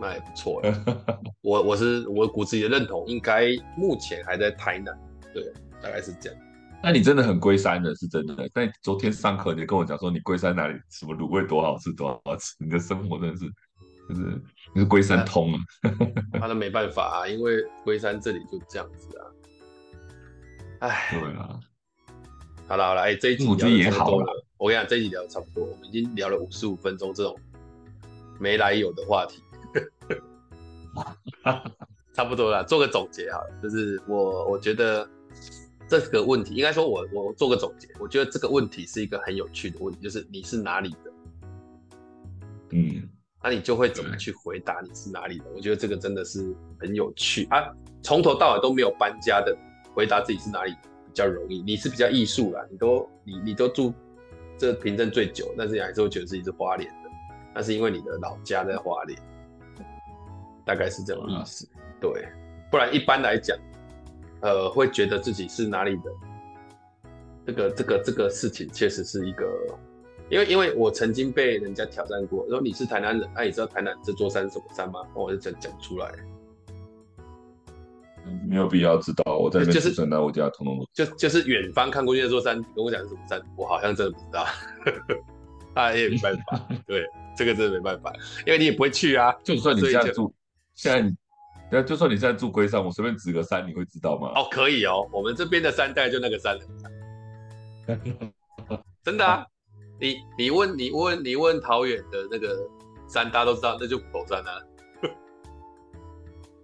[0.00, 1.22] 那也不错了。
[1.42, 4.98] 我我是我骨子里的认同，应该目前还在台南，
[5.34, 6.40] 对，大概是这样。
[6.82, 8.48] 那你真的很龟山的，是真的。
[8.54, 12.54] 但昨天上课你跟我讲说，你龟山哪里什么卤味多好吃，多好吃。
[12.58, 13.44] 你的生活真的是，
[14.08, 14.42] 就是
[14.74, 15.60] 你是龟山通啊。
[16.32, 19.22] 那、啊、没办法啊，因为龟山这里就这样子啊。
[20.88, 21.60] 哎，对啊。
[22.66, 24.46] 好了好了，哎、欸，这一集聊也好了。
[24.56, 27.38] 我跟你讲，这一集聊的差不多，我们已经聊了五十五分钟这种
[28.38, 29.42] 没来由的话题。
[32.12, 35.08] 差不多了，做个总结好了，就是我我觉得
[35.88, 41.12] 这个问题，应该说我我做个总结，我觉得这个问题是一个很有趣的问题，就是你是哪里的？
[42.72, 43.08] 嗯，
[43.42, 45.44] 那你就会怎么去回答你是哪里的？
[45.54, 47.72] 我觉得这个真的是很有趣啊，
[48.02, 49.56] 从头到尾都没有搬家的，
[49.94, 51.62] 回答自己是哪里比较容易。
[51.62, 53.94] 你是比较艺术啦，你都你你都住
[54.58, 57.10] 这平镇最久，但是你还是会觉得自己是花莲的，
[57.54, 59.18] 那是因为你的老家在花莲，
[60.70, 61.68] 大概是这种意思。
[61.74, 62.28] 嗯对，
[62.70, 63.58] 不然一般来讲，
[64.40, 66.02] 呃，会觉得自己是哪里的，
[67.44, 69.44] 这个这个这个事情确实是一个，
[70.30, 75.00] 因为因为我曾经被人家挑战过，说你是台南人，那、啊、你知道台南这座山是什么山吗？
[75.12, 76.10] 我就讲讲出来，
[78.48, 84.46] 没有必要知道，我在这边出生的，我家统统就就是远方看过去那座山，跟我讲是什么山，我好像真的不知道，
[85.74, 87.04] 那 也没办法，对，
[87.36, 88.10] 这个真的没办法，
[88.46, 90.32] 因为你也不会去啊， 就算你现在住，
[90.80, 91.16] 现在。
[91.72, 94.32] 那就算你现在住龟山，我随便指个山，你会知道吗？
[94.34, 96.58] 哦，可以哦，我们这边的山带就那个山，
[99.04, 99.46] 真的啊！
[100.00, 102.58] 你你问你问你问桃园的那个
[103.06, 104.60] 山，大家都知道，那就虎头山啊。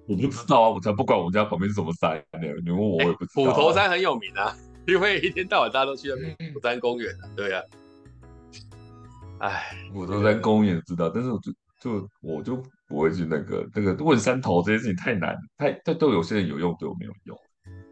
[0.08, 2.40] 我不知道啊，我才不管我们家旁边是什么山呢。
[2.64, 3.54] 你问我，我也不知道啊。
[3.54, 4.56] 虎头山很有名啊，
[4.88, 7.30] 因为一天到晚大家都去那边虎山公园啊。
[7.36, 7.62] 对啊。
[9.38, 12.60] 哎，虎头山公园知道，但是我就就我就。
[12.88, 17.36] 不会去那个那个问山头这件事情太难，太太对有些人有用，对我没有用。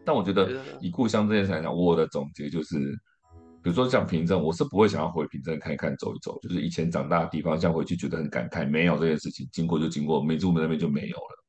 [0.05, 2.77] 但我觉得以故乡这件事来讲，我的总结就是，
[3.63, 11.43] 比如说像平镇，我是不会想要回平镇看一看、走一走，就是以前长大的地方，像回去觉得很感慨，没有这件事情，经过就经过，没住那边就没有了。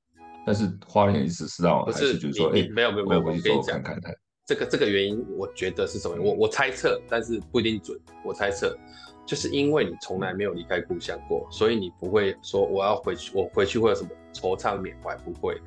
[0.47, 4.14] 但是花莲意思是让我还是觉得说，哎，没有没有没有，我去走走，看看看
[4.47, 6.16] 这个这个原因，我觉得是什么？
[6.22, 7.99] 我我猜测，但是不一定准。
[8.24, 8.78] 我猜测。
[9.26, 15.16] 就是因为你从来没有离开故乡过，所以你不会说我要回去，我回去会有什么惆怅缅怀？
[15.16, 15.61] 不会，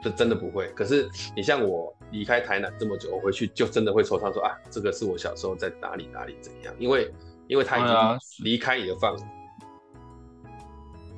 [0.00, 0.68] 这真的不会。
[0.76, 6.72] 可是你像我离开台南这么久，我回去就真的会惆怅说啊，这个是我小时候在哪里哪里怎样？
[6.78, 7.12] 因为
[7.48, 9.20] 因为他已经离开你的范围。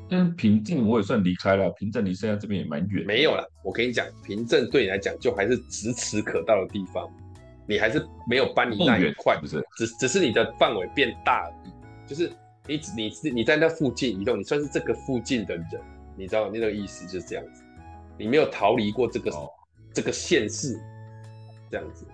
[0.09, 3.05] 但平镇我也算离开了，平镇离现在这边也蛮远。
[3.07, 7.11] 没有了，我跟你讲，平镇对你来讲就还是咫尺可到的地方。
[7.69, 9.61] 你还是没有搬离那一块，不是？
[9.77, 11.73] 只只是你的范围变大而已。
[12.07, 12.31] 就是
[12.69, 15.67] 你你你你在那附近移动，你算是这个附近的人，
[16.17, 17.65] 你知道那个意思就是这样子。
[18.17, 19.51] 你没有逃离过这个、哦、
[19.93, 20.81] 这个县市，
[21.69, 22.07] 这样子。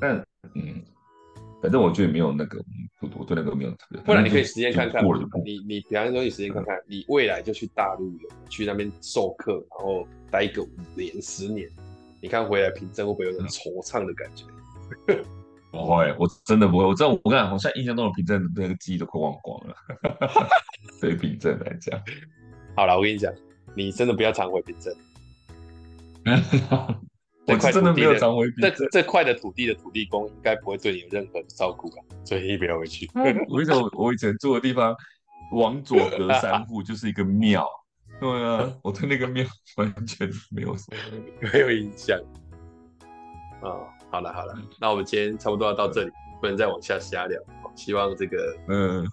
[0.00, 0.16] 但
[0.56, 0.82] 嗯，
[1.62, 2.58] 反正我觉得没有那个，
[3.00, 4.00] 我我对那个没有特别。
[4.00, 5.04] 不然你可以实验看看，
[5.44, 8.12] 你你比方说你实验看看，嗯、你未来就去大陆
[8.50, 11.68] 去那边授课，然后待个五年十年。
[12.20, 14.44] 你看回来凭证会不会有种惆怅的感觉？
[15.70, 16.84] 不会，我真的不会。
[16.84, 19.74] 我知道，我跟你讲，我现在印象中的平镇的那个记忆都快忘光了。
[21.00, 21.98] 对于平镇来讲，
[22.76, 23.32] 好了，我跟你讲，
[23.74, 24.74] 你真的不要常回平
[27.46, 27.56] 镇。
[27.56, 28.74] 我真的没有常回平镇。
[28.76, 33.10] 这这块的土地的土地公应该不会对你有任何的照顾啊，所以你不要回去。
[33.14, 34.94] 我跟你讲，我以前住的地方，
[35.52, 37.66] 往左隔三 户就是一个庙。
[38.20, 39.44] 对啊，我对那个庙
[39.76, 41.18] 完全没有什么
[41.52, 42.18] 没有印象。
[43.60, 47.40] 啊、哦，好了好了，那我们今天差不多要到这里，不能再往下瞎聊。
[47.74, 49.04] 希望这个嗯，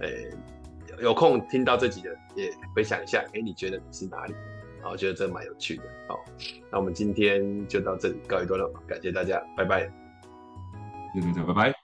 [0.00, 4.34] 诶、欸，有空听到这集的也分享一下，哎、欸，你觉得你是哪里？
[4.82, 5.82] 好，我觉得这蛮有趣的。
[6.08, 6.24] 好，
[6.70, 9.90] 那我们今天就到这里告一段落，感谢大家，拜拜。
[11.14, 11.77] 谢谢大家，拜拜。